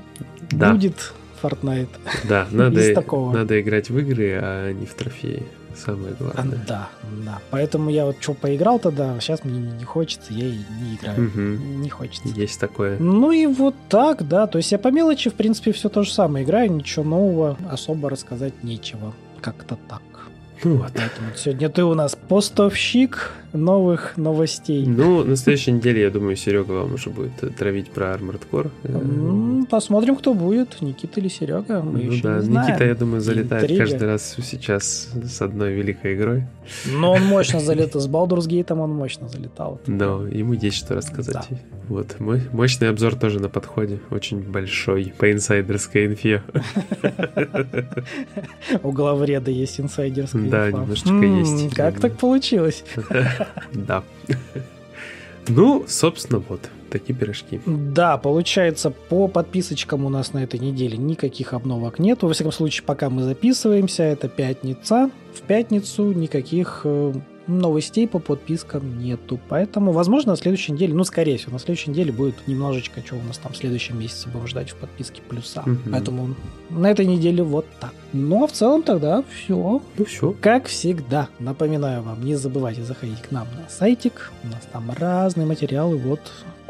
да. 0.50 0.72
будет 0.72 1.12
Fortnite. 1.42 1.88
Да, 2.28 2.46
надо, 2.50 2.94
такого. 2.94 3.32
надо 3.32 3.60
играть 3.60 3.90
в 3.90 3.98
игры, 3.98 4.38
а 4.40 4.72
не 4.72 4.86
в 4.86 4.94
трофеи. 4.94 5.46
Самое 5.76 6.14
главное. 6.18 6.58
А, 6.64 6.66
да, 6.66 6.88
да. 7.24 7.38
Поэтому 7.50 7.90
я 7.90 8.04
вот 8.04 8.16
что 8.20 8.34
поиграл 8.34 8.78
тогда, 8.78 9.18
сейчас 9.20 9.44
мне 9.44 9.60
не 9.60 9.84
хочется, 9.84 10.32
я 10.32 10.46
и 10.46 10.58
не 10.82 10.96
играю. 10.96 11.28
Угу. 11.28 11.40
Не 11.80 11.88
хочется. 11.88 12.28
Есть 12.28 12.60
такое. 12.60 12.98
Ну 12.98 13.30
и 13.30 13.46
вот 13.46 13.74
так, 13.88 14.26
да. 14.28 14.46
То 14.46 14.58
есть 14.58 14.72
я 14.72 14.78
по 14.78 14.88
мелочи, 14.88 15.30
в 15.30 15.34
принципе, 15.34 15.72
все 15.72 15.88
то 15.88 16.02
же 16.02 16.12
самое 16.12 16.44
играю, 16.44 16.72
ничего 16.72 17.04
нового 17.04 17.56
особо 17.70 18.10
рассказать 18.10 18.62
нечего. 18.62 19.14
Как-то 19.40 19.78
так. 19.88 20.02
Ну 20.64 20.76
вот. 20.76 20.92
Поэтому 20.94 21.28
сегодня 21.36 21.70
ты 21.70 21.84
у 21.84 21.94
нас 21.94 22.16
поставщик 22.28 23.32
новых 23.52 24.16
новостей. 24.16 24.86
Ну, 24.86 25.24
на 25.24 25.36
следующей 25.36 25.72
неделе, 25.72 26.02
я 26.02 26.10
думаю, 26.10 26.36
Серега 26.36 26.72
вам 26.72 26.94
уже 26.94 27.10
будет 27.10 27.32
травить 27.56 27.90
про 27.90 28.06
Armored 28.06 28.42
Core. 28.50 29.66
Посмотрим, 29.70 30.16
кто 30.16 30.34
будет, 30.34 30.80
Никита 30.80 31.20
или 31.20 31.28
Серега. 31.28 31.82
Мы 31.82 31.92
ну 31.92 32.10
еще 32.10 32.22
да, 32.22 32.36
не 32.36 32.42
знаем. 32.42 32.68
Никита, 32.68 32.84
я 32.84 32.94
думаю, 32.94 33.20
залетает 33.20 33.64
Интрига. 33.64 33.84
каждый 33.84 34.08
раз 34.08 34.36
сейчас 34.42 35.10
с 35.24 35.42
одной 35.42 35.72
великой 35.72 36.14
игрой. 36.14 36.44
Но 36.86 37.12
он 37.12 37.22
мощно 37.26 37.60
залетал. 37.60 38.00
С 38.00 38.08
Baldur's 38.08 38.48
Gate 38.48 38.72
он 38.72 38.90
мощно 38.90 39.28
залетал. 39.28 39.80
Да, 39.86 40.06
ему 40.30 40.54
есть 40.54 40.76
что 40.76 40.94
рассказать. 40.94 41.46
Да. 41.50 41.56
Вот, 41.88 42.20
мой 42.20 42.42
мощный 42.52 42.88
обзор 42.88 43.16
тоже 43.16 43.40
на 43.40 43.48
подходе. 43.48 43.98
Очень 44.10 44.40
большой 44.42 45.12
по 45.18 45.30
инсайдерской 45.32 46.06
инфе. 46.06 46.42
У 48.82 48.92
главреда 48.92 49.50
есть 49.50 49.80
инсайдерская 49.80 50.42
инфа. 50.42 50.50
Да, 50.50 50.70
немножечко 50.70 51.14
есть. 51.14 51.74
Как 51.74 51.98
так 52.00 52.16
получилось? 52.16 52.84
Да. 53.72 54.02
Ну, 55.48 55.84
собственно, 55.88 56.42
вот 56.48 56.60
такие 56.90 57.14
пирожки. 57.14 57.60
Да, 57.66 58.18
получается, 58.18 58.90
по 58.90 59.28
подписочкам 59.28 60.04
у 60.04 60.08
нас 60.08 60.32
на 60.32 60.44
этой 60.44 60.60
неделе 60.60 60.96
никаких 60.96 61.54
обновок 61.54 61.98
нет. 61.98 62.22
Во 62.22 62.32
всяком 62.32 62.52
случае, 62.52 62.84
пока 62.84 63.10
мы 63.10 63.22
записываемся, 63.22 64.02
это 64.02 64.28
пятница. 64.28 65.10
В 65.34 65.42
пятницу 65.42 66.12
никаких 66.12 66.82
э, 66.84 67.12
новостей 67.58 68.06
по 68.06 68.18
подпискам 68.18 68.98
нету. 68.98 69.38
Поэтому, 69.48 69.92
возможно, 69.92 70.32
на 70.32 70.36
следующей 70.36 70.72
неделе, 70.72 70.94
ну, 70.94 71.04
скорее 71.04 71.38
всего, 71.38 71.52
на 71.52 71.58
следующей 71.58 71.90
неделе 71.90 72.12
будет 72.12 72.46
немножечко, 72.46 73.02
что 73.04 73.16
у 73.16 73.22
нас 73.22 73.38
там 73.38 73.52
в 73.52 73.56
следующем 73.56 73.98
месяце 73.98 74.28
будем 74.28 74.46
ждать 74.46 74.70
в 74.70 74.76
подписке 74.76 75.22
плюса. 75.22 75.62
Угу. 75.66 75.90
Поэтому 75.92 76.34
на 76.70 76.90
этой 76.90 77.06
неделе 77.06 77.42
вот 77.42 77.66
так. 77.80 77.92
Ну, 78.12 78.44
а 78.44 78.46
в 78.46 78.52
целом 78.52 78.82
тогда 78.82 79.22
все. 79.22 79.82
Ну, 79.96 80.04
все. 80.04 80.34
Как 80.40 80.66
всегда, 80.66 81.28
напоминаю 81.38 82.02
вам, 82.02 82.24
не 82.24 82.36
забывайте 82.36 82.82
заходить 82.82 83.20
к 83.22 83.30
нам 83.30 83.46
на 83.56 83.68
сайтик. 83.68 84.32
У 84.44 84.48
нас 84.48 84.66
там 84.72 84.90
разные 84.90 85.46
материалы. 85.46 85.96
Вот 85.96 86.20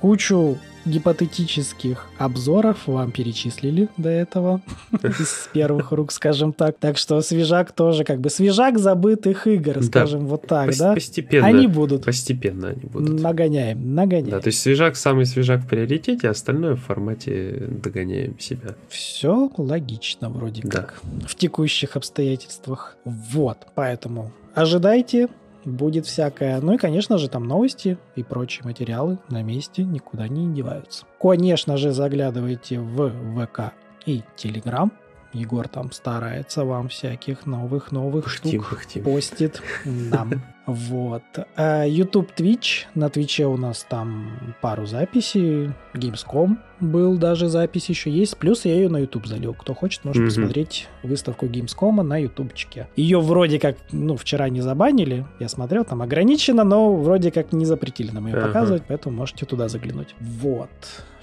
кучу 0.01 0.59
гипотетических 0.87 2.07
обзоров 2.19 2.87
вам 2.87 3.13
перечислили 3.13 3.89
до 3.97 4.09
этого 4.09 4.63
из 5.03 5.49
первых 5.53 5.93
рук, 5.93 6.13
скажем 6.13 6.53
так. 6.53 6.79
Так 6.79 6.97
что 6.97 7.21
свежак 7.21 7.73
тоже 7.73 8.05
как 8.05 8.21
бы 8.21 8.31
свежак 8.31 8.79
забытых 8.79 9.47
игр, 9.47 9.83
скажем 9.83 10.27
вот 10.27 10.47
так, 10.47 10.77
да? 10.77 10.95
Постепенно. 10.95 11.47
Они 11.47 11.67
будут. 11.67 12.05
Постепенно 12.05 12.69
они 12.69 12.83
будут. 12.83 13.21
Нагоняем, 13.21 13.95
нагоняем. 13.95 14.31
Да, 14.31 14.41
то 14.41 14.49
есть 14.49 14.61
свежак 14.61 14.97
самый 14.97 15.27
свежак 15.27 15.61
в 15.61 15.69
приоритете, 15.69 16.29
а 16.29 16.31
остальное 16.31 16.77
в 16.77 16.81
формате 16.81 17.69
догоняем 17.83 18.39
себя. 18.39 18.75
Все 18.89 19.51
логично 19.57 20.31
вроде 20.31 20.63
как 20.63 21.01
в 21.27 21.35
текущих 21.35 21.97
обстоятельствах. 21.97 22.97
Вот, 23.05 23.59
поэтому 23.75 24.33
ожидайте 24.55 25.29
будет 25.71 26.07
всякое. 26.07 26.61
Ну 26.61 26.75
и, 26.75 26.77
конечно 26.77 27.19
же, 27.19 27.29
там 27.29 27.45
новости 27.45 27.99
и 28.17 28.23
прочие 28.23 28.65
материалы 28.65 29.19
на 29.29 29.43
месте 29.43 29.85
никуда 29.85 30.29
не 30.29 30.53
деваются. 30.55 31.05
Конечно 31.21 31.77
же, 31.77 31.93
заглядывайте 31.93 32.81
в 32.81 33.11
ВК 33.47 33.73
и 34.07 34.23
Телеграм. 34.37 34.93
Егор 35.33 35.69
там 35.69 35.93
старается 35.93 36.65
вам 36.65 36.89
всяких 36.89 37.47
новых-новых 37.47 38.29
штук 38.29 38.69
пыхтим. 38.69 39.05
постит. 39.05 39.63
Да. 39.85 40.27
Вот. 40.73 41.23
А 41.57 41.85
YouTube, 41.85 42.31
Twitch. 42.37 42.85
На 42.95 43.09
Твиче 43.09 43.47
у 43.47 43.57
нас 43.57 43.85
там 43.89 44.55
пару 44.61 44.87
записей. 44.87 45.71
Gamescom 45.95 46.57
был 46.79 47.19
даже 47.19 47.49
запись 47.49 47.89
еще 47.89 48.11
есть. 48.11 48.37
Плюс 48.39 48.65
я 48.65 48.75
ее 48.75 48.89
на 48.89 48.99
YouTube 48.99 49.27
залил. 49.27 49.53
Кто 49.55 49.75
хочет, 49.75 50.05
может 50.05 50.21
Мгм. 50.23 50.29
посмотреть 50.29 50.89
выставку 51.03 51.47
Gamescom 51.47 52.03
на 52.03 52.19
ютубчике. 52.19 52.89
Ее 52.97 53.21
вроде 53.21 53.59
как, 53.59 53.77
ну, 53.91 54.17
вчера 54.17 54.49
не 54.49 54.61
забанили. 54.61 55.27
Я 55.41 55.49
смотрел, 55.49 55.85
там 55.85 56.03
ограничено, 56.03 56.63
но 56.65 56.95
вроде 56.95 57.31
как 57.31 57.53
не 57.53 57.65
запретили 57.65 58.11
нам 58.13 58.27
ее 58.29 58.37
Ага. 58.37 58.47
показывать, 58.47 58.83
поэтому 58.87 59.17
можете 59.17 59.45
туда 59.47 59.69
заглянуть. 59.69 60.15
Вот. 60.21 60.71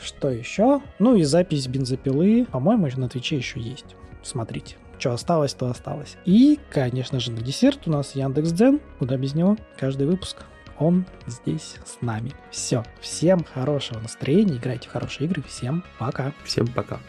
Что 0.03 0.29
еще? 0.29 0.81
Ну 0.99 1.15
и 1.15 1.23
запись 1.23 1.67
бензопилы, 1.67 2.45
по-моему, 2.51 2.87
на 2.97 3.09
Твиче 3.09 3.37
еще 3.37 3.59
есть. 3.59 3.95
Смотрите. 4.23 4.75
Что 4.99 5.11
осталось, 5.11 5.53
то 5.53 5.69
осталось. 5.69 6.17
И, 6.25 6.59
конечно 6.71 7.19
же, 7.19 7.31
на 7.31 7.41
десерт 7.41 7.87
у 7.87 7.91
нас 7.91 8.15
Яндекс.Дзен. 8.15 8.81
Куда 8.99 9.17
без 9.17 9.35
него? 9.35 9.57
Каждый 9.77 10.07
выпуск. 10.07 10.37
Он 10.79 11.05
здесь 11.25 11.75
с 11.85 12.01
нами. 12.01 12.33
Все. 12.51 12.83
Всем 13.01 13.43
хорошего 13.43 13.99
настроения. 13.99 14.57
Играйте 14.57 14.89
в 14.89 14.91
хорошие 14.91 15.27
игры. 15.27 15.43
Всем 15.43 15.83
пока. 15.99 16.33
Всем 16.43 16.67
пока. 16.67 16.99